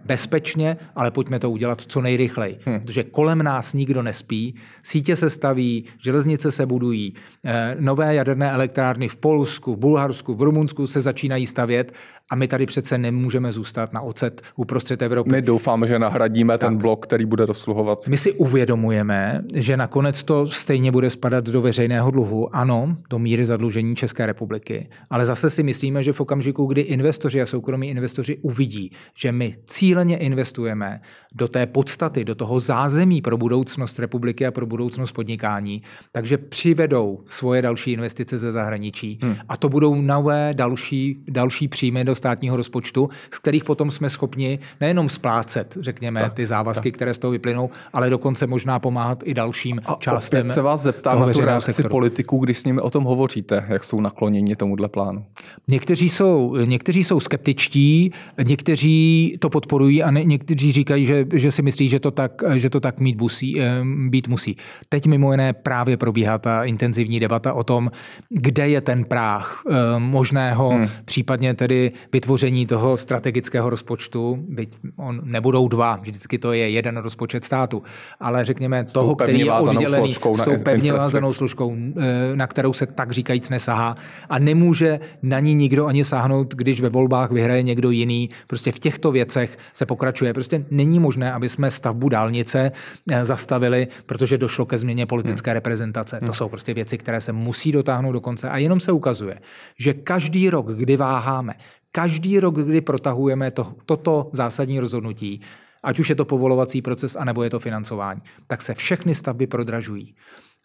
bezpečně, 0.07 0.77
ale 0.97 1.11
pojďme 1.11 1.38
to 1.38 1.51
udělat 1.51 1.81
co 1.81 2.01
nejrychleji. 2.01 2.59
Hmm. 2.64 2.81
Protože 2.81 3.05
kolem 3.05 3.42
nás 3.42 3.75
nikdo 3.75 4.03
nespí, 4.03 4.55
sítě 4.83 5.16
se 5.16 5.31
staví, 5.31 5.85
železnice 5.99 6.51
se 6.51 6.66
budují, 6.66 7.14
eh, 7.45 7.77
nové 7.81 8.14
jaderné 8.14 8.51
elektrárny 8.51 9.09
v 9.09 9.16
Polsku, 9.16 9.75
v 9.75 9.79
Bulharsku, 9.79 10.35
v 10.35 10.42
Rumunsku 10.42 10.87
se 10.87 11.01
začínají 11.01 11.47
stavět 11.47 11.92
a 12.31 12.35
my 12.35 12.49
tady 12.49 12.66
přece 12.66 12.99
nemůžeme 12.99 13.53
zůstat 13.53 13.92
na 13.92 14.01
ocet 14.01 14.42
uprostřed 14.57 15.03
Evropy. 15.03 15.31
My 15.31 15.42
doufáme, 15.42 15.87
že 15.87 15.99
nahradíme 15.99 16.59
tak. 16.59 16.71
ten 16.71 16.79
blok, 16.79 17.07
který 17.07 17.25
bude 17.25 17.47
dosluhovat. 17.47 18.09
My 18.09 18.19
si 18.19 18.33
uvědomujeme, 18.33 19.42
že 19.55 19.77
nakonec 19.77 20.23
to 20.23 20.47
stejně 20.47 20.92
bude 20.92 21.11
spadat 21.11 21.45
do 21.45 21.62
veřejného 21.62 22.11
dluhu, 22.11 22.57
ano, 22.57 22.97
do 23.11 23.19
míry 23.19 23.45
zadlužení 23.45 23.97
České 23.97 24.27
republiky, 24.27 24.88
ale 25.11 25.27
zase 25.27 25.51
si 25.51 25.62
myslíme, 25.62 26.03
že 26.03 26.12
v 26.12 26.21
okamžiku, 26.21 26.66
kdy 26.66 26.81
investoři 26.81 27.42
a 27.42 27.47
soukromí 27.47 27.88
investoři 27.88 28.37
uvidí, 28.42 28.90
že 29.14 29.33
my 29.33 29.55
cíleně 29.96 30.16
investujeme 30.16 31.00
do 31.35 31.48
té 31.48 31.66
podstaty, 31.66 32.24
do 32.24 32.35
toho 32.35 32.61
zázemí 32.61 33.22
pro 33.22 33.37
budoucnost 33.37 33.98
republiky 33.98 34.46
a 34.46 34.50
pro 34.50 34.66
budoucnost 34.66 35.12
podnikání, 35.12 35.82
takže 36.12 36.38
přivedou 36.38 37.20
svoje 37.26 37.62
další 37.62 37.92
investice 37.92 38.38
ze 38.38 38.52
zahraničí 38.52 39.18
hmm. 39.22 39.37
a 39.48 39.56
to 39.56 39.68
budou 39.68 39.94
nové 39.94 40.52
další, 40.56 41.24
další 41.28 41.68
příjmy 41.68 42.04
do 42.04 42.14
státního 42.14 42.56
rozpočtu, 42.56 43.09
z 43.30 43.38
kterých 43.38 43.64
potom 43.64 43.90
jsme 43.90 44.11
schopni 44.11 44.59
nejenom 44.80 45.09
splácet, 45.09 45.76
řekněme, 45.80 46.20
tak, 46.20 46.35
ty 46.35 46.46
závazky, 46.46 46.90
tak. 46.90 46.96
které 46.96 47.14
z 47.14 47.18
toho 47.18 47.30
vyplynou, 47.30 47.70
ale 47.92 48.11
dokonce 48.11 48.46
možná 48.46 48.78
pomáhat 48.78 49.22
i 49.24 49.35
dalším 49.35 49.80
a 49.87 49.96
částem. 49.98 50.40
Opět 50.40 50.54
se 50.54 50.62
vás 50.62 50.80
zeptám 50.80 51.20
na 51.20 51.32
tu 51.32 51.40
reakci 51.40 51.72
sektoru. 51.72 51.92
politiků, 51.92 52.38
když 52.38 52.59
s 52.59 52.64
nimi 52.64 52.80
o 52.80 52.90
tom 52.90 53.04
hovoříte, 53.04 53.64
jak 53.68 53.85
jsou 53.85 54.00
nakloněni 54.00 54.56
tomuhle 54.56 54.88
plánu. 54.88 55.24
Někteří 55.68 56.09
jsou, 56.09 56.56
někteří 56.64 57.04
jsou 57.04 57.20
skeptičtí, 57.20 58.12
někteří 58.46 59.37
to 59.38 59.50
podporují 59.50 59.86
a 60.03 60.11
ne, 60.11 60.25
někteří 60.25 60.72
říkají, 60.72 61.07
že, 61.07 61.27
že 61.35 61.53
si 61.53 61.62
myslí, 61.62 61.88
že 61.88 62.01
to 62.01 62.11
tak, 62.11 62.42
že 62.55 62.70
to 62.70 62.81
tak 62.81 63.01
mít 63.01 63.20
musí, 63.20 63.61
eh, 63.61 63.83
být 64.09 64.29
musí. 64.29 64.57
Teď 64.88 65.07
mimo 65.07 65.33
jiné 65.33 65.53
právě 65.53 65.96
probíhá 65.96 66.38
ta 66.38 66.64
intenzivní 66.64 67.20
debata 67.20 67.53
o 67.53 67.64
tom, 67.64 67.90
kde 68.29 68.68
je 68.68 68.81
ten 68.81 69.05
práh 69.05 69.62
eh, 69.70 69.75
možného, 69.99 70.70
hmm. 70.70 70.88
případně 71.05 71.55
tedy 71.55 71.92
vytvoření 72.12 72.66
toho 72.66 72.96
strategického 72.96 73.70
rozpočtu, 73.70 74.44
byť 74.49 74.77
on 74.96 75.20
nebudou 75.25 75.68
dva, 75.68 75.96
vždycky 75.96 76.38
to 76.38 76.53
je 76.53 76.70
jeden 76.70 76.96
rozpočet 76.96 77.44
státu, 77.44 77.83
ale 78.20 78.44
řekněme 78.44 78.85
toho, 78.85 79.14
který 79.14 79.40
je 79.40 79.53
oddělený 79.53 80.12
s 80.12 80.18
tou 80.18 80.59
pevně 80.62 80.92
vázanou 80.92 81.33
složkou, 81.33 81.77
eh, 81.77 82.37
na 82.37 82.46
kterou 82.46 82.72
se 82.72 82.87
tak 82.87 83.12
říkajíc 83.12 83.49
nesahá 83.51 83.94
a 84.29 84.38
nemůže 84.38 85.01
na 85.22 85.40
ní 85.40 85.55
nikdo 85.55 85.87
ani 85.87 86.05
sáhnout, 86.05 86.55
když 86.55 86.81
ve 86.81 86.88
volbách 86.88 87.31
vyhraje 87.31 87.62
někdo 87.62 87.90
jiný. 87.90 88.29
Prostě 88.46 88.72
v 88.72 88.79
těchto 88.79 89.12
věcech 89.12 89.59
se 89.72 89.87
pokračuje. 89.87 90.33
Prostě 90.33 90.64
není 90.70 90.98
možné, 90.98 91.33
aby 91.33 91.48
jsme 91.48 91.70
stavbu 91.70 92.09
dálnice 92.09 92.72
eh, 93.11 93.24
zastavili, 93.24 93.88
protože 94.07 94.38
došlo 94.38 94.66
ke 94.66 94.79
změně 94.79 95.07
politické 95.07 95.50
hmm. 95.50 95.55
reprezentace. 95.55 96.18
To 96.18 96.26
hmm. 96.26 96.35
jsou 96.35 96.48
prostě 96.48 96.74
věci, 96.74 96.98
které 96.98 97.20
se 97.20 97.33
musí 97.33 97.72
dotáhnout 97.72 98.12
do 98.12 98.20
konce 98.20 98.50
a 98.50 98.57
jenom 98.57 98.81
se 98.81 98.92
ukazuje, 98.92 99.38
že 99.79 99.94
každý 99.94 100.50
rok, 100.50 100.66
kdy 100.66 100.96
váháme, 100.96 101.55
každý 101.92 102.40
rok, 102.40 102.55
kdy 102.55 102.81
protahujeme 102.81 103.50
to, 103.50 103.74
toto 103.87 104.31
zásadní 104.33 104.81
rozhodnutí, 104.81 105.40
ať 105.83 105.98
už 105.98 106.09
je 106.09 106.14
to 106.14 106.24
povolovací 106.24 106.83
proces, 106.83 107.16
anebo 107.16 107.42
je 107.42 107.50
to 107.50 107.61
financování, 107.61 108.20
tak 108.46 108.62
se 108.62 108.74
všechny 108.74 109.14
stavby 109.14 109.46
prodražují 109.46 110.14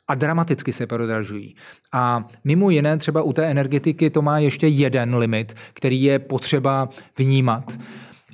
a 0.08 0.16
dramaticky 0.16 0.74
se 0.74 0.88
prodražují. 0.88 1.56
A 1.94 2.28
mimo 2.44 2.70
jiné 2.70 2.98
třeba 2.98 3.22
u 3.22 3.34
té 3.34 3.46
energetiky 3.46 4.10
to 4.10 4.22
má 4.22 4.40
ještě 4.40 4.68
jeden 4.68 5.16
limit, 5.16 5.54
který 5.74 6.04
je 6.04 6.20
potřeba 6.20 6.90
vnímat. 7.18 7.80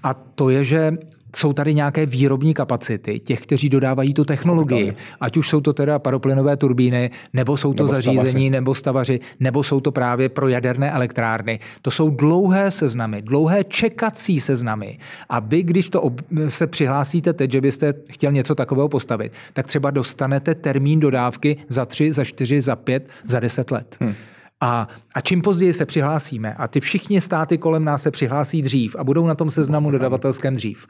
A 0.04 0.14
to 0.14 0.50
je, 0.50 0.64
že 0.64 0.94
jsou 1.36 1.54
tady 1.54 1.74
nějaké 1.74 2.06
výrobní 2.06 2.54
kapacity 2.54 3.20
těch, 3.20 3.42
kteří 3.42 3.70
dodávají 3.70 4.14
tu 4.14 4.24
technologii. 4.24 4.96
Ať 5.22 5.38
už 5.38 5.50
jsou 5.50 5.62
to 5.62 5.74
teda 5.74 6.00
paroplynové 6.00 6.58
turbíny, 6.58 7.10
nebo 7.34 7.58
jsou 7.58 7.74
to 7.74 7.84
nebo 7.84 7.96
zařízení, 7.96 8.30
stavaři. 8.30 8.50
nebo 8.50 8.76
stavaři, 8.76 9.20
nebo 9.40 9.64
jsou 9.64 9.80
to 9.80 9.92
právě 9.92 10.30
pro 10.30 10.48
jaderné 10.48 10.92
elektrárny. 10.92 11.60
To 11.82 11.92
jsou 11.92 12.10
dlouhé 12.10 12.72
seznamy, 12.72 13.22
dlouhé 13.22 13.64
čekací 13.64 14.40
seznamy. 14.40 14.98
A 15.30 15.40
vy, 15.40 15.64
když 15.64 15.90
to 15.90 16.02
ob- 16.02 16.22
se 16.48 16.68
přihlásíte 16.68 17.34
teď, 17.34 17.52
že 17.52 17.62
byste 17.62 17.94
chtěl 18.10 18.32
něco 18.32 18.56
takového 18.56 18.90
postavit, 18.90 19.34
tak 19.54 19.68
třeba 19.68 19.92
dostanete 19.92 20.56
termín 20.56 21.00
dodávky 21.00 21.58
za 21.68 21.86
tři, 21.86 22.12
za 22.12 22.24
čtyři, 22.24 22.62
za 22.62 22.76
pět, 22.76 23.10
za 23.24 23.40
deset 23.40 23.72
let. 23.72 23.98
Hmm. 24.02 24.14
A, 24.62 24.88
a 25.14 25.22
čím 25.22 25.42
později 25.42 25.74
se 25.74 25.86
přihlásíme, 25.86 26.54
a 26.54 26.68
ty 26.68 26.80
všichni 26.80 27.22
státy 27.22 27.58
kolem 27.58 27.84
nás 27.84 28.02
se 28.02 28.12
přihlásí 28.12 28.62
dřív 28.62 28.96
a 29.00 29.04
budou 29.04 29.28
na 29.28 29.36
tom 29.36 29.50
seznamu 29.50 29.92
dodavatelském 29.92 30.56
dřív, 30.56 30.88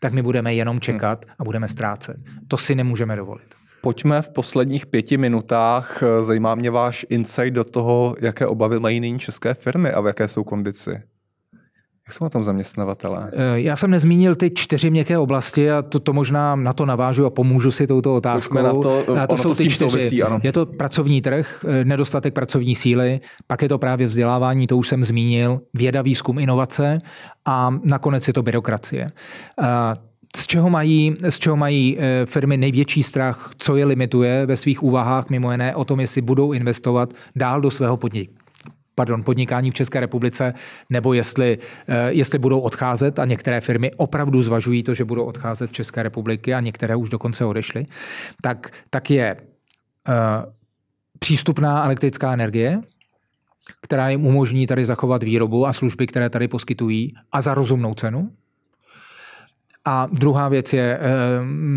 tak 0.00 0.12
my 0.12 0.22
budeme 0.22 0.54
jenom 0.54 0.80
čekat 0.80 1.26
a 1.38 1.44
budeme 1.44 1.68
ztrácet. 1.68 2.16
To 2.48 2.56
si 2.56 2.74
nemůžeme 2.74 3.16
dovolit. 3.16 3.54
Pojďme 3.80 4.22
v 4.22 4.28
posledních 4.28 4.86
pěti 4.86 5.16
minutách. 5.16 6.02
Zajímá 6.20 6.54
mě 6.54 6.70
váš 6.70 7.06
insight 7.08 7.54
do 7.54 7.64
toho, 7.64 8.16
jaké 8.20 8.46
obavy 8.46 8.80
mají 8.80 9.00
nyní 9.00 9.18
české 9.18 9.54
firmy 9.54 9.90
a 9.92 10.00
v 10.00 10.06
jaké 10.06 10.28
jsou 10.28 10.44
kondici. 10.44 11.02
Jak 12.08 12.14
jsou 12.14 12.24
na 12.24 12.30
tom 12.30 12.44
zaměstnavatelé? 12.44 13.30
Eh, 13.32 13.60
já 13.60 13.76
jsem 13.76 13.90
nezmínil 13.90 14.34
ty 14.34 14.50
čtyři 14.50 14.90
měkké 14.90 15.18
oblasti 15.18 15.70
a 15.70 15.82
to, 15.82 16.00
to 16.00 16.12
možná 16.12 16.56
na 16.56 16.72
to 16.72 16.86
navážu 16.86 17.26
a 17.26 17.30
pomůžu 17.30 17.70
si 17.72 17.86
touto 17.86 18.14
otázkou. 18.14 18.54
Na 18.54 18.72
to, 18.72 19.18
a 19.22 19.26
to 19.26 19.36
jsou 19.36 19.48
to 19.48 19.54
ty 19.54 19.70
čtyři. 19.70 19.90
Souvisí, 19.90 20.22
ano. 20.22 20.40
Je 20.42 20.52
to 20.52 20.66
pracovní 20.66 21.20
trh, 21.20 21.64
eh, 21.68 21.84
nedostatek 21.84 22.34
pracovní 22.34 22.74
síly, 22.74 23.20
pak 23.46 23.62
je 23.62 23.68
to 23.68 23.78
právě 23.78 24.06
vzdělávání, 24.06 24.66
to 24.66 24.76
už 24.76 24.88
jsem 24.88 25.04
zmínil, 25.04 25.60
věda, 25.74 26.02
výzkum, 26.02 26.38
inovace 26.38 26.98
a 27.44 27.74
nakonec 27.82 28.28
je 28.28 28.34
to 28.34 28.42
byrokracie. 28.42 29.10
Z 30.36 30.46
čeho, 30.46 30.70
mají, 30.70 31.16
z 31.28 31.38
čeho 31.38 31.56
mají 31.56 31.96
eh, 31.98 32.26
firmy 32.26 32.56
největší 32.56 33.02
strach, 33.02 33.50
co 33.58 33.76
je 33.76 33.84
limituje 33.84 34.46
ve 34.46 34.56
svých 34.56 34.82
úvahách, 34.82 35.30
mimo 35.30 35.52
jiné 35.52 35.74
o 35.74 35.84
tom, 35.84 36.00
jestli 36.00 36.20
budou 36.20 36.52
investovat 36.52 37.12
dál 37.36 37.60
do 37.60 37.70
svého 37.70 37.96
podniku 37.96 38.45
pardon, 38.96 39.22
podnikání 39.22 39.70
v 39.70 39.74
České 39.74 40.00
republice, 40.00 40.54
nebo 40.90 41.12
jestli, 41.12 41.58
eh, 41.88 42.12
jestli 42.12 42.38
budou 42.38 42.60
odcházet 42.60 43.18
a 43.18 43.24
některé 43.24 43.60
firmy 43.60 43.90
opravdu 43.96 44.42
zvažují 44.42 44.82
to, 44.82 44.94
že 44.94 45.04
budou 45.04 45.24
odcházet 45.24 45.70
z 45.70 45.72
České 45.72 46.02
republiky 46.02 46.54
a 46.54 46.60
některé 46.60 46.96
už 46.96 47.08
dokonce 47.08 47.44
odešly, 47.44 47.86
tak, 48.42 48.70
tak 48.90 49.10
je 49.10 49.36
uh, 50.08 50.14
přístupná 51.18 51.84
elektrická 51.84 52.32
energie, 52.32 52.80
která 53.82 54.08
jim 54.08 54.26
umožní 54.26 54.66
tady 54.66 54.84
zachovat 54.84 55.22
výrobu 55.22 55.66
a 55.66 55.72
služby, 55.72 56.06
které 56.06 56.30
tady 56.30 56.48
poskytují 56.48 57.14
a 57.32 57.40
za 57.40 57.54
rozumnou 57.54 57.94
cenu. 57.94 58.30
A 59.88 60.08
druhá 60.12 60.48
věc 60.48 60.72
je 60.72 60.98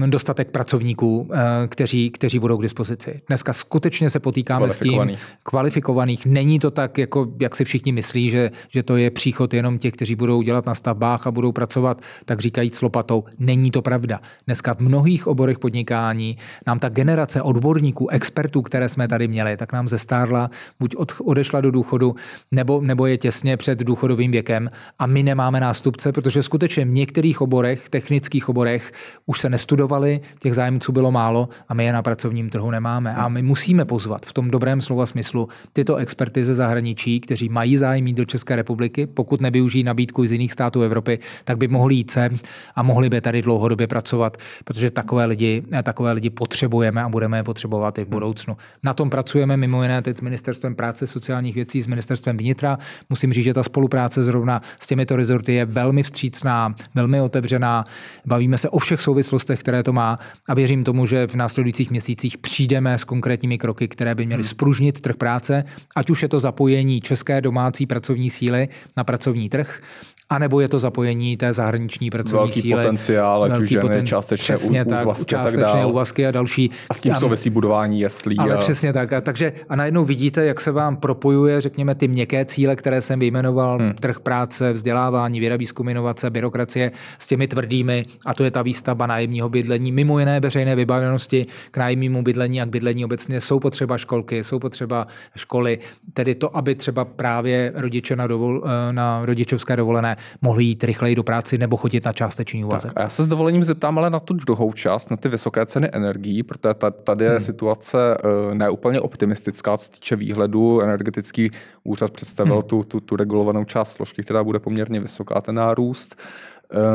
e, 0.03 0.07
dostatek 0.07 0.51
pracovníků, 0.51 1.29
e, 1.33 1.67
kteří, 1.67 2.09
kteří 2.09 2.39
budou 2.39 2.57
k 2.57 2.61
dispozici. 2.61 3.21
Dneska 3.27 3.53
skutečně 3.53 4.09
se 4.09 4.19
potýkáme 4.19 4.71
s 4.71 4.79
tím 4.79 5.11
kvalifikovaných. 5.43 6.25
Není 6.25 6.59
to 6.59 6.71
tak, 6.71 6.97
jako, 6.97 7.27
jak 7.39 7.55
si 7.55 7.65
všichni 7.65 7.91
myslí, 7.91 8.29
že, 8.29 8.51
že 8.69 8.83
to 8.83 8.97
je 8.97 9.11
příchod 9.11 9.53
jenom 9.53 9.77
těch, 9.77 9.93
kteří 9.93 10.15
budou 10.15 10.41
dělat 10.41 10.65
na 10.65 10.75
stavbách 10.75 11.27
a 11.27 11.31
budou 11.31 11.51
pracovat, 11.51 12.01
tak 12.25 12.39
říkají 12.39 12.69
s 12.69 12.81
lopatou. 12.81 13.23
Není 13.39 13.71
to 13.71 13.81
pravda. 13.81 14.19
Dneska 14.45 14.73
v 14.73 14.79
mnohých 14.79 15.27
oborech 15.27 15.59
podnikání 15.59 16.37
nám 16.67 16.79
ta 16.79 16.89
generace 16.89 17.41
odborníků, 17.41 18.09
expertů, 18.09 18.61
které 18.61 18.89
jsme 18.89 19.07
tady 19.07 19.27
měli, 19.27 19.57
tak 19.57 19.73
nám 19.73 19.87
zestárla, 19.87 20.49
buď 20.79 20.95
od, 20.95 21.11
odešla 21.23 21.61
do 21.61 21.71
důchodu, 21.71 22.15
nebo, 22.51 22.81
nebo 22.81 23.05
je 23.05 23.17
těsně 23.17 23.57
před 23.57 23.79
důchodovým 23.79 24.31
věkem 24.31 24.69
a 24.99 25.07
my 25.07 25.23
nemáme 25.23 25.59
nástupce, 25.59 26.11
protože 26.11 26.43
skutečně 26.43 26.85
v 26.85 26.89
některých 26.89 27.41
oborech, 27.41 27.89
technických 27.99 28.49
oborech 28.49 28.91
už 29.25 29.39
se 29.39 29.49
nestudovali, 29.49 30.19
těch 30.39 30.55
zájemců 30.55 30.91
bylo 30.91 31.11
málo 31.11 31.49
a 31.67 31.73
my 31.73 31.85
je 31.85 31.93
na 31.93 32.01
pracovním 32.01 32.49
trhu 32.49 32.71
nemáme. 32.71 33.15
A 33.15 33.27
my 33.27 33.41
musíme 33.41 33.85
pozvat 33.85 34.25
v 34.25 34.33
tom 34.33 34.51
dobrém 34.51 34.81
slova 34.81 35.05
smyslu 35.05 35.47
tyto 35.73 35.95
experty 35.95 36.45
ze 36.45 36.55
zahraničí, 36.55 37.19
kteří 37.19 37.49
mají 37.49 37.77
zájem 37.77 38.07
jít 38.07 38.13
do 38.13 38.25
České 38.25 38.55
republiky, 38.55 39.07
pokud 39.07 39.41
nevyužijí 39.41 39.83
nabídku 39.83 40.25
z 40.25 40.31
jiných 40.31 40.53
států 40.53 40.81
Evropy, 40.81 41.19
tak 41.43 41.57
by 41.57 41.67
mohli 41.67 41.95
jít 41.95 42.11
sem 42.11 42.39
a 42.75 42.83
mohli 42.83 43.09
by 43.09 43.21
tady 43.21 43.41
dlouhodobě 43.41 43.87
pracovat, 43.87 44.37
protože 44.63 44.91
takové 44.91 45.25
lidi, 45.25 45.63
takové 45.83 46.11
lidi 46.11 46.29
potřebujeme 46.29 47.03
a 47.03 47.09
budeme 47.09 47.37
je 47.37 47.43
potřebovat 47.43 47.99
i 47.99 48.05
v 48.05 48.07
budoucnu. 48.07 48.57
Na 48.83 48.93
tom 48.93 49.09
pracujeme 49.09 49.57
mimo 49.57 49.83
jiné 49.83 50.01
teď 50.01 50.17
s 50.17 50.21
Ministerstvem 50.21 50.75
práce, 50.75 51.07
sociálních 51.07 51.55
věcí, 51.55 51.81
s 51.81 51.87
Ministerstvem 51.87 52.37
vnitra. 52.37 52.77
Musím 53.09 53.33
říct, 53.33 53.43
že 53.43 53.53
ta 53.53 53.63
spolupráce 53.63 54.23
zrovna 54.23 54.61
s 54.79 54.87
těmito 54.87 55.15
rezorty 55.15 55.53
je 55.53 55.65
velmi 55.65 56.03
vstřícná, 56.03 56.73
velmi 56.95 57.21
otevřená. 57.21 57.83
Bavíme 58.25 58.57
se 58.57 58.69
o 58.69 58.79
všech 58.79 59.01
souvislostech, 59.01 59.59
které 59.59 59.83
to 59.83 59.93
má 59.93 60.19
a 60.47 60.53
věřím 60.53 60.83
tomu, 60.83 61.05
že 61.05 61.27
v 61.27 61.35
následujících 61.35 61.91
měsících 61.91 62.37
přijdeme 62.37 62.97
s 62.97 63.03
konkrétními 63.03 63.57
kroky, 63.57 63.87
které 63.87 64.15
by 64.15 64.25
měly 64.25 64.43
hmm. 64.43 64.49
spružnit 64.49 65.01
trh 65.01 65.15
práce, 65.15 65.63
ať 65.95 66.09
už 66.09 66.21
je 66.21 66.29
to 66.29 66.39
zapojení 66.39 67.01
české 67.01 67.41
domácí 67.41 67.85
pracovní 67.85 68.29
síly 68.29 68.67
na 68.97 69.03
pracovní 69.03 69.49
trh, 69.49 69.81
anebo 70.29 70.59
je 70.59 70.67
to 70.67 70.79
zapojení 70.79 71.37
té 71.37 71.53
zahraniční 71.53 72.09
pracovní 72.09 72.39
velký 72.39 72.61
síly. 72.61 72.81
Potenciál, 72.81 73.43
ať 73.43 73.59
už 73.59 73.77
poten... 73.81 74.05
částečné 74.05 74.55
přesně 74.55 74.85
úvazky 74.85 75.25
tak, 75.25 75.27
částečné 75.27 75.81
tak 75.81 75.87
úvazky 75.87 76.27
a 76.27 76.31
další. 76.31 76.71
A 76.89 76.93
s 76.93 76.99
tím 76.99 77.15
souvisí 77.15 77.49
budování 77.49 77.99
jeslí. 77.99 78.37
Ale 78.37 78.53
a... 78.53 78.57
přesně 78.57 78.93
tak. 78.93 79.13
A 79.13 79.21
takže 79.21 79.53
a 79.69 79.75
najednou 79.75 80.05
vidíte, 80.05 80.45
jak 80.45 80.61
se 80.61 80.71
vám 80.71 80.97
propojuje, 80.97 81.61
řekněme, 81.61 81.95
ty 81.95 82.07
měkké 82.07 82.45
cíle, 82.45 82.75
které 82.75 83.01
jsem 83.01 83.19
vyjmenoval, 83.19 83.77
hmm. 83.77 83.93
trh 83.93 84.19
práce, 84.19 84.73
vzdělávání, 84.73 85.39
věda, 85.39 85.55
výzkum, 85.55 85.89
inovace, 85.89 86.29
byrokracie, 86.29 86.91
s 87.19 87.27
těmi 87.27 87.47
tvrdými, 87.47 88.05
a 88.25 88.33
to 88.33 88.43
je 88.43 88.51
ta 88.51 88.61
výstavba 88.61 89.07
nájemního 89.07 89.49
bydlení, 89.49 89.91
mimo 89.91 90.19
jiné 90.19 90.39
veřejné 90.39 90.75
vybavenosti 90.75 91.45
k 91.71 91.77
nájemnímu 91.77 92.23
bydlení 92.23 92.61
a 92.61 92.65
k 92.65 92.69
bydlení 92.69 93.05
obecně 93.05 93.41
jsou 93.41 93.59
potřeba 93.59 93.97
školky, 93.97 94.43
jsou 94.43 94.59
potřeba 94.59 95.07
školy, 95.35 95.79
tedy 96.13 96.35
to, 96.35 96.57
aby 96.57 96.75
třeba 96.75 97.05
právě 97.05 97.71
rodiče 97.75 98.15
na, 98.15 98.27
dovol, 98.27 98.63
eh, 98.65 98.93
na 98.93 99.21
rodičovské 99.25 99.75
dovolené 99.75 100.15
mohli 100.41 100.63
jít 100.63 100.83
rychleji 100.83 101.15
do 101.15 101.23
práce 101.23 101.57
nebo 101.57 101.77
chodit 101.77 102.05
na 102.05 102.13
částečný 102.13 102.65
úvazek. 102.65 102.93
Tak, 102.93 103.03
já 103.03 103.09
se 103.09 103.23
s 103.23 103.27
dovolením 103.27 103.63
zeptám 103.63 103.97
ale 103.97 104.09
na 104.09 104.19
tu 104.19 104.33
druhou 104.33 104.73
část, 104.73 105.11
na 105.11 105.17
ty 105.17 105.29
vysoké 105.29 105.65
ceny 105.65 105.89
energií, 105.93 106.43
protože 106.43 106.73
tady 107.03 107.25
je 107.25 107.31
hmm. 107.31 107.39
situace 107.39 107.97
eh, 108.17 108.55
neúplně 108.55 109.01
optimistická, 109.01 109.77
co 109.77 109.91
týče 109.91 110.15
výhledu. 110.15 110.81
Energetický 110.81 111.51
úřad 111.83 112.11
představil 112.11 112.53
hmm. 112.53 112.63
tu, 112.63 112.83
tu, 112.83 112.99
tu 112.99 113.15
regulovanou 113.15 113.63
část 113.63 113.91
složky, 113.91 114.23
která 114.23 114.43
bude 114.43 114.59
poměrně 114.59 114.99
vysoká, 114.99 115.41
ten 115.41 115.55
nárůst. 115.55 116.15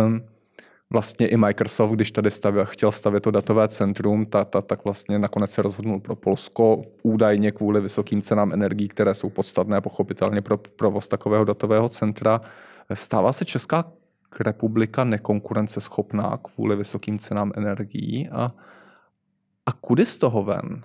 Um, 0.06 0.22
vlastně 0.92 1.28
i 1.28 1.36
Microsoft, 1.36 1.90
když 1.90 2.12
tady 2.12 2.30
stavil, 2.30 2.64
chtěl 2.64 2.92
stavět 2.92 3.20
to 3.20 3.30
datové 3.30 3.68
centrum, 3.68 4.26
ta, 4.26 4.44
ta, 4.44 4.62
tak 4.62 4.84
vlastně 4.84 5.18
nakonec 5.18 5.50
se 5.50 5.62
rozhodnul 5.62 6.00
pro 6.00 6.16
Polsko 6.16 6.82
údajně 7.02 7.52
kvůli 7.52 7.80
vysokým 7.80 8.22
cenám 8.22 8.52
energií, 8.52 8.88
které 8.88 9.14
jsou 9.14 9.30
podstatné 9.30 9.80
pochopitelně 9.80 10.42
pro 10.42 10.58
provoz 10.58 11.08
takového 11.08 11.44
datového 11.44 11.88
centra. 11.88 12.40
Stává 12.94 13.32
se 13.32 13.44
Česká 13.44 13.84
republika 14.40 15.04
nekonkurenceschopná 15.04 16.38
kvůli 16.42 16.76
vysokým 16.76 17.18
cenám 17.18 17.52
energií 17.56 18.28
a, 18.28 18.50
a 19.66 19.72
kudy 19.72 20.06
z 20.06 20.18
toho 20.18 20.42
ven? 20.42 20.84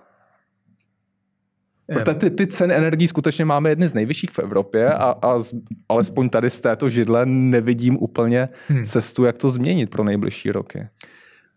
Protože 1.93 2.13
ty, 2.13 2.29
ty 2.29 2.47
ceny 2.47 2.73
energií 2.73 3.07
skutečně 3.07 3.45
máme 3.45 3.69
jedny 3.69 3.87
z 3.87 3.93
nejvyšších 3.93 4.29
v 4.31 4.39
Evropě 4.39 4.89
a, 4.89 5.15
a 5.21 5.39
z, 5.39 5.53
alespoň 5.89 6.29
tady 6.29 6.49
z 6.49 6.59
této 6.59 6.89
židle 6.89 7.25
nevidím 7.25 7.97
úplně 7.99 8.47
hmm. 8.67 8.83
cestu, 8.83 9.25
jak 9.25 9.37
to 9.37 9.49
změnit 9.49 9.89
pro 9.89 10.03
nejbližší 10.03 10.51
roky. 10.51 10.87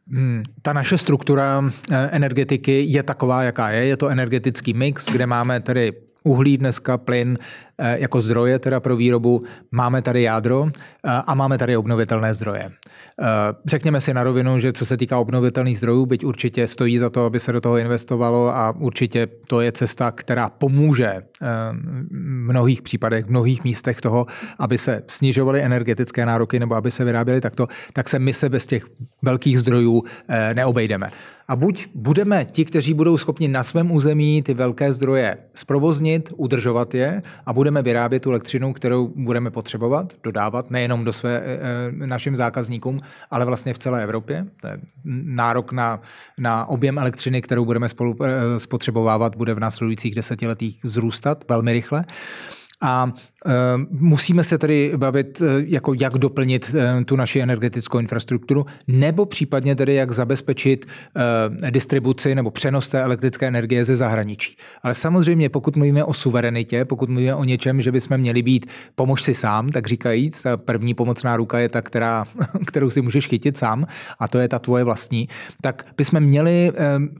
Hmm, 0.09 0.42
ta 0.62 0.73
naše 0.73 0.99
struktura 0.99 1.64
eh, 1.90 2.09
energetiky 2.12 2.85
je 2.88 3.03
taková, 3.03 3.42
jaká 3.42 3.71
je. 3.71 3.85
Je 3.85 3.97
to 3.97 4.09
energetický 4.09 4.75
mix, 4.75 5.07
kde 5.07 5.27
máme 5.27 5.61
tedy 5.61 5.92
uhlí 6.22 6.58
dneska, 6.58 6.98
plyn 6.98 7.38
eh, 7.78 7.98
jako 8.00 8.20
zdroje 8.20 8.58
teda 8.58 8.80
pro 8.80 8.96
výrobu, 8.96 9.42
máme 9.70 10.02
tady 10.02 10.22
jádro 10.22 10.66
eh, 10.68 11.11
a 11.26 11.35
máme 11.35 11.58
tady 11.58 11.76
obnovitelné 11.76 12.35
zdroje. 12.35 12.62
Eh, 12.62 13.26
řekněme 13.66 14.00
si 14.00 14.14
na 14.14 14.24
rovinu, 14.24 14.58
že 14.58 14.72
co 14.72 14.87
se 14.87 14.96
týká 14.96 15.18
obnovitelných 15.18 15.78
zdrojů, 15.78 16.06
byť 16.06 16.24
určitě 16.24 16.68
stojí 16.68 16.98
za 16.98 17.11
to, 17.11 17.24
aby 17.24 17.40
se 17.40 17.52
do 17.52 17.61
toho 17.61 17.78
investovalo 17.78 18.56
a 18.56 18.74
určitě 18.76 19.28
to 19.46 19.61
je 19.61 19.72
cesta, 19.72 20.11
která 20.11 20.50
pomůže 20.50 21.22
v 21.40 22.12
mnohých 22.52 22.82
případech, 22.82 23.24
v 23.24 23.30
mnohých 23.30 23.64
místech 23.64 24.00
toho, 24.00 24.26
aby 24.58 24.78
se 24.78 25.02
snižovaly 25.06 25.62
energetické 25.62 26.26
nároky 26.26 26.61
nebo 26.61 26.74
aby 26.74 26.90
se 26.90 27.04
vyráběly 27.04 27.40
takto, 27.40 27.68
tak 27.92 28.08
se 28.08 28.18
my 28.18 28.32
se 28.32 28.48
bez 28.48 28.66
těch 28.66 28.87
velkých 29.22 29.61
zdrojů 29.61 30.02
neobejdeme. 30.54 31.11
A 31.53 31.57
buď 31.57 31.87
budeme 31.95 32.45
ti, 32.45 32.65
kteří 32.65 32.95
budou 32.95 33.19
schopni 33.19 33.49
na 33.49 33.62
svém 33.62 33.93
území 33.93 34.43
ty 34.43 34.55
velké 34.55 34.93
zdroje 34.93 35.37
zprovoznit, 35.55 36.33
udržovat 36.37 36.95
je 36.95 37.23
a 37.47 37.53
budeme 37.53 37.83
vyrábět 37.83 38.21
tu 38.21 38.31
elektřinu, 38.31 38.73
kterou 38.73 39.12
budeme 39.17 39.51
potřebovat, 39.51 40.12
dodávat 40.23 40.71
nejenom 40.71 41.05
do 41.05 41.12
své, 41.12 41.43
e, 41.43 42.07
našim 42.07 42.37
zákazníkům, 42.37 43.01
ale 43.31 43.45
vlastně 43.45 43.75
v 43.75 43.79
celé 43.79 44.03
Evropě. 44.03 44.47
To 44.61 44.67
je 44.67 44.79
nárok 45.25 45.73
na, 45.73 46.01
na 46.38 46.67
objem 46.67 46.99
elektřiny, 46.99 47.43
kterou 47.43 47.65
budeme 47.65 47.88
spolu, 47.88 48.17
e, 48.25 48.61
spotřebovávat, 48.61 49.37
bude 49.37 49.55
v 49.55 49.61
následujících 49.61 50.15
desetiletích 50.15 50.81
zrůstat 50.85 51.45
velmi 51.49 51.73
rychle. 51.73 52.05
A 52.81 53.12
Eh, 53.12 53.32
musíme 53.90 54.44
se 54.44 54.59
tedy 54.59 54.92
bavit, 54.96 55.42
eh, 55.42 55.64
jako 55.66 55.94
jak 56.00 56.18
doplnit 56.18 56.74
eh, 56.78 57.05
tu 57.05 57.16
naši 57.16 57.40
energetickou 57.40 57.98
infrastrukturu, 57.98 58.66
nebo 58.87 59.26
případně 59.26 59.76
tedy 59.76 59.94
jak 59.94 60.12
zabezpečit 60.12 60.87
distribuci 61.70 62.35
nebo 62.35 62.50
přenos 62.50 62.88
té 62.88 63.02
elektrické 63.02 63.46
energie 63.46 63.85
ze 63.85 63.96
zahraničí. 63.96 64.57
Ale 64.83 64.94
samozřejmě, 64.94 65.48
pokud 65.48 65.76
mluvíme 65.76 66.05
o 66.05 66.12
suverenitě, 66.12 66.85
pokud 66.85 67.09
mluvíme 67.09 67.35
o 67.35 67.44
něčem, 67.44 67.83
že 67.83 67.92
bychom 67.92 68.18
měli 68.18 68.42
být 68.42 68.66
pomož 68.94 69.22
si 69.22 69.35
sám, 69.35 69.68
tak 69.68 69.87
říkajíc, 69.87 70.42
ta 70.42 70.57
první 70.57 70.94
pomocná 70.94 71.37
ruka 71.37 71.59
je 71.59 71.68
ta, 71.68 71.83
která, 71.83 72.24
kterou 72.66 72.90
si 72.90 73.02
můžeš 73.02 73.26
chytit 73.26 73.57
sám, 73.57 73.87
a 74.18 74.28
to 74.28 74.38
je 74.38 74.48
ta 74.48 74.59
tvoje 74.59 74.85
vlastní, 74.85 75.28
tak 75.61 75.87
bychom 75.96 76.20
měli 76.20 76.72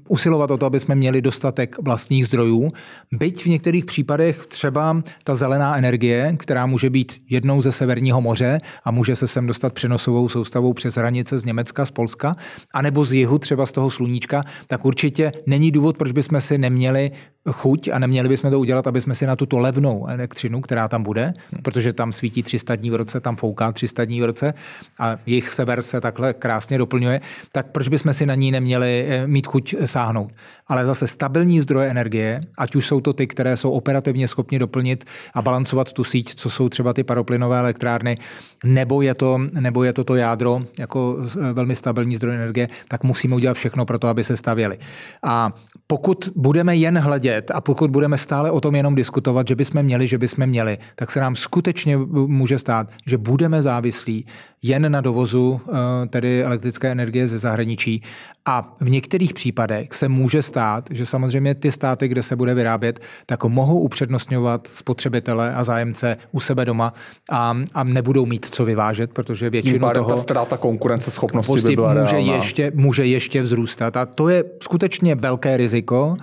usilovat 0.09 0.51
o 0.51 0.57
to, 0.57 0.67
aby 0.67 0.81
jsme 0.81 0.95
měli 0.95 1.23
dostatek 1.23 1.77
vlastních 1.83 2.27
zdrojů, 2.27 2.73
byť 3.13 3.45
v 3.45 3.47
některých 3.47 3.85
případech 3.85 4.47
třeba 4.47 5.03
ta 5.25 5.35
zelená 5.35 5.77
energie 5.77 6.12
energie, 6.13 6.37
která 6.39 6.67
může 6.67 6.91
být 6.91 7.21
jednou 7.31 7.63
ze 7.63 7.73
Severního 7.73 8.21
moře 8.21 8.59
a 8.85 8.91
může 8.91 9.17
se 9.17 9.29
sem 9.29 9.47
dostat 9.47 9.73
přenosovou 9.73 10.29
soustavou 10.29 10.73
přes 10.73 10.95
hranice 10.95 11.39
z 11.39 11.45
Německa, 11.45 11.87
z 11.87 11.91
Polska, 11.91 12.37
anebo 12.75 13.05
z 13.05 13.13
jihu, 13.13 13.39
třeba 13.39 13.67
z 13.67 13.73
toho 13.73 13.91
sluníčka, 13.91 14.45
tak 14.67 14.85
určitě 14.85 15.33
není 15.47 15.71
důvod, 15.71 15.99
proč 15.99 16.13
bychom 16.13 16.41
si 16.41 16.59
neměli 16.59 17.11
chuť 17.51 17.89
a 17.89 17.99
neměli 17.99 18.29
bychom 18.29 18.51
to 18.51 18.61
udělat, 18.61 18.87
aby 18.87 19.01
jsme 19.01 19.15
si 19.15 19.27
na 19.27 19.37
tuto 19.37 19.59
levnou 19.59 20.07
elektřinu, 20.07 20.61
která 20.61 20.89
tam 20.89 21.03
bude, 21.03 21.33
protože 21.63 21.93
tam 21.93 22.13
svítí 22.13 22.43
300 22.43 22.77
dní 22.77 22.91
v 22.91 22.95
roce, 22.95 23.21
tam 23.21 23.37
fouká 23.37 23.73
300 23.73 24.05
dní 24.05 24.21
v 24.21 24.25
roce 24.25 24.55
a 25.01 25.17
jejich 25.27 25.51
sever 25.51 25.83
se 25.83 26.01
takhle 26.01 26.35
krásně 26.35 26.79
doplňuje, 26.79 27.21
tak 27.53 27.67
proč 27.67 27.89
bychom 27.89 28.13
si 28.13 28.27
na 28.27 28.35
ní 28.35 28.51
neměli 28.51 29.07
eh, 29.09 29.27
mít 29.27 29.47
chuť 29.47 29.75
sáhnout. 29.85 30.33
Ale 30.67 30.87
zase 30.87 31.07
stabilní 31.07 31.61
zdroje 31.61 31.91
energie, 31.91 32.41
ať 32.59 32.75
už 32.77 32.87
jsou 32.87 33.01
to 33.01 33.13
ty, 33.13 33.27
které 33.27 33.57
jsou 33.57 33.71
operativně 33.71 34.29
schopni 34.29 34.59
doplnit 34.59 35.05
a 35.35 35.43
balancovat 35.43 35.93
tu 35.93 36.05
síť, 36.05 36.35
co 36.35 36.51
jsou 36.51 36.69
třeba 36.69 36.93
ty 36.93 37.05
paroplynové 37.05 37.59
elektrárny, 37.59 38.19
nebo 38.65 39.03
je 39.03 39.15
to, 39.15 39.39
nebo 39.61 39.85
je 39.85 39.93
to, 39.93 40.05
to 40.05 40.15
jádro 40.15 40.61
jako 40.79 41.17
eh, 41.21 41.53
velmi 41.53 41.77
stabilní 41.77 42.17
zdroj 42.17 42.35
energie, 42.35 42.69
tak 42.89 43.05
musíme 43.05 43.37
udělat 43.37 43.55
všechno 43.55 43.85
pro 43.85 43.99
to, 43.99 44.09
aby 44.09 44.25
se 44.25 44.37
stavěly. 44.37 44.79
A 45.23 45.53
pokud 45.87 46.29
budeme 46.37 46.77
jen 46.77 46.99
hledět 46.99 47.32
a 47.55 47.61
pokud 47.61 47.91
budeme 47.91 48.19
stále 48.19 48.51
o 48.51 48.61
tom 48.61 48.75
jenom 48.75 48.95
diskutovat, 48.95 49.49
že 49.49 49.57
bychom 49.57 49.83
měli, 49.83 50.07
že 50.07 50.19
bychom 50.19 50.47
měli, 50.47 50.79
tak 50.97 51.11
se 51.11 51.21
nám 51.21 51.37
skutečně 51.37 51.97
může 52.27 52.59
stát, 52.59 52.91
že 53.07 53.19
budeme 53.19 53.63
závislí 53.63 54.27
jen 54.63 54.93
na 54.93 55.01
dovozu 55.01 55.61
eh, 55.69 56.07
tedy 56.07 56.45
elektrické 56.45 56.93
energie 56.93 57.29
ze 57.29 57.39
zahraničí 57.39 58.03
a 58.47 58.75
v 58.81 58.91
některých 58.91 59.35
případech 59.35 59.89
se 59.93 60.09
může 60.09 60.43
stát, 60.43 60.89
že 60.91 61.07
samozřejmě 61.07 61.55
ty 61.55 61.73
státy, 61.73 62.09
kde 62.09 62.23
se 62.23 62.37
bude 62.37 62.55
vyrábět, 62.55 63.01
tak 63.27 63.45
mohou 63.45 63.81
upřednostňovat 63.81 64.67
spotřebitele 64.67 65.55
a 65.55 65.65
zájemce 65.65 66.17
u 66.33 66.41
sebe 66.41 66.65
doma 66.65 66.93
a, 67.31 67.57
a 67.75 67.85
nebudou 67.85 68.27
mít 68.27 68.47
co 68.47 68.65
vyvážet, 68.65 69.13
protože 69.13 69.51
většinu 69.51 69.89
Tím 69.89 69.95
toho... 69.95 70.11
ta 70.11 70.17
ztráta 70.17 70.57
konkurenceschopnosti 70.57 71.69
by 71.69 71.75
byla 71.77 71.95
může 71.95 72.13
reálná. 72.13 72.35
ještě, 72.35 72.73
může 72.75 73.07
ještě 73.07 73.43
vzrůstat. 73.43 73.97
A 73.97 74.07
to 74.07 74.29
je 74.29 74.45
skutečně 74.63 75.15
velké 75.15 75.57
riziko 75.57 76.17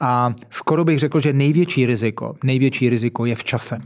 a 0.00 0.34
skoro 0.50 0.84
bych 0.84 0.98
řekl, 0.98 1.20
že 1.20 1.32
největší 1.32 1.86
riziko, 1.86 2.34
největší 2.44 2.90
riziko 2.90 3.24
je 3.24 3.34
v 3.34 3.44
čase. 3.44 3.78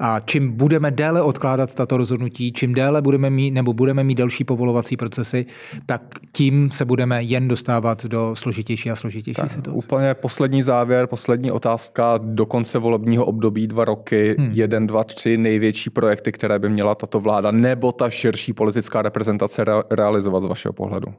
A 0.00 0.20
čím 0.20 0.52
budeme 0.52 0.90
déle 0.90 1.22
odkládat 1.22 1.74
tato 1.74 1.96
rozhodnutí, 1.96 2.52
čím 2.52 2.74
déle 2.74 3.02
budeme 3.02 3.30
mít 3.30 3.50
nebo 3.50 3.72
budeme 3.72 4.04
mít 4.04 4.18
další 4.18 4.44
povolovací 4.44 4.96
procesy, 4.96 5.46
tak 5.86 6.02
tím 6.32 6.70
se 6.70 6.84
budeme 6.84 7.22
jen 7.22 7.48
dostávat 7.48 8.06
do 8.06 8.34
složitější 8.36 8.90
a 8.90 8.96
složitější 8.96 9.40
tak, 9.40 9.50
situace. 9.50 9.86
Úplně 9.86 10.14
poslední 10.14 10.62
závěr, 10.62 11.06
poslední 11.06 11.50
otázka. 11.50 12.18
Do 12.22 12.46
konce 12.46 12.78
volebního 12.78 13.24
období 13.24 13.66
dva 13.66 13.84
roky, 13.84 14.36
hmm. 14.38 14.50
jeden, 14.52 14.86
dva, 14.86 15.04
tři 15.04 15.36
největší 15.36 15.90
projekty, 15.90 16.32
které 16.32 16.58
by 16.58 16.68
měla 16.68 16.94
tato 16.94 17.20
vláda 17.20 17.50
nebo 17.50 17.92
ta 17.92 18.10
širší 18.10 18.52
politická 18.52 19.02
reprezentace 19.02 19.64
realizovat 19.90 20.40
z 20.40 20.44
vašeho 20.44 20.72
pohledu. 20.72 21.14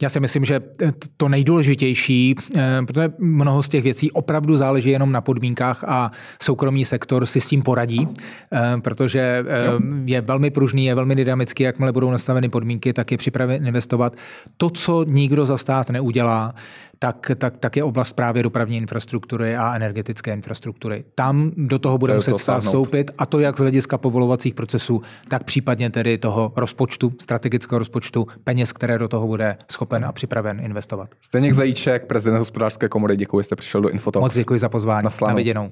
Já 0.00 0.08
si 0.08 0.20
myslím, 0.20 0.44
že 0.44 0.60
to 1.16 1.28
nejdůležitější, 1.28 2.34
eh, 2.56 2.82
protože 2.86 3.12
mnoho 3.18 3.62
z 3.62 3.68
těch 3.68 3.84
věcí 3.84 4.10
opravdu 4.10 4.56
záleží 4.56 4.90
jenom 4.90 5.12
na 5.12 5.20
podmínkách 5.20 5.84
a 5.86 6.10
soukromý 6.42 6.84
sektor 6.84 7.26
si 7.26 7.40
s 7.40 7.48
tím 7.48 7.62
poradí, 7.62 8.08
eh, 8.52 8.80
protože 8.80 9.20
eh, 9.20 9.44
je 10.04 10.20
velmi 10.20 10.50
pružný, 10.50 10.86
je 10.86 10.94
velmi 10.94 11.14
dynamický, 11.14 11.62
jakmile 11.62 11.92
budou 11.92 12.10
nastaveny 12.10 12.48
podmínky, 12.48 12.92
tak 12.92 13.12
je 13.12 13.18
připraven 13.18 13.66
investovat. 13.66 14.16
To, 14.56 14.70
co 14.70 15.04
nikdo 15.04 15.46
za 15.46 15.58
stát 15.58 15.90
neudělá, 15.90 16.54
tak, 17.02 17.30
tak, 17.38 17.58
tak 17.58 17.76
je 17.76 17.84
oblast 17.84 18.12
právě 18.12 18.42
dopravní 18.42 18.76
infrastruktury 18.76 19.56
a 19.56 19.74
energetické 19.74 20.32
infrastruktury. 20.32 21.04
Tam 21.14 21.52
do 21.56 21.78
toho 21.78 21.98
bude 21.98 22.14
muset 22.14 22.38
stát 22.38 22.60
vstoupit 22.60 23.10
a 23.18 23.26
to 23.26 23.40
jak 23.40 23.56
z 23.56 23.60
hlediska 23.60 23.98
povolovacích 23.98 24.54
procesů, 24.54 25.02
tak 25.28 25.44
případně 25.44 25.90
tedy 25.90 26.18
toho 26.18 26.52
rozpočtu, 26.56 27.12
strategického 27.20 27.78
rozpočtu, 27.78 28.26
peněz, 28.44 28.72
které 28.72 28.98
do 28.98 29.08
toho 29.08 29.26
bude 29.26 29.56
schopen 29.70 30.04
a 30.04 30.12
připraven 30.12 30.60
investovat. 30.60 31.08
Zdeněk 31.22 31.52
Zajíček, 31.52 32.06
prezident 32.06 32.38
hospodářské 32.38 32.88
komory, 32.88 33.16
děkuji, 33.16 33.40
že 33.40 33.44
jste 33.44 33.56
přišel 33.56 33.80
do 33.80 33.88
Infotalks. 33.88 34.22
Moc 34.22 34.34
děkuji 34.34 34.58
za 34.58 34.68
pozvání. 34.68 35.04
Na, 35.04 35.28
Na 35.28 35.34
viděnou. 35.34 35.70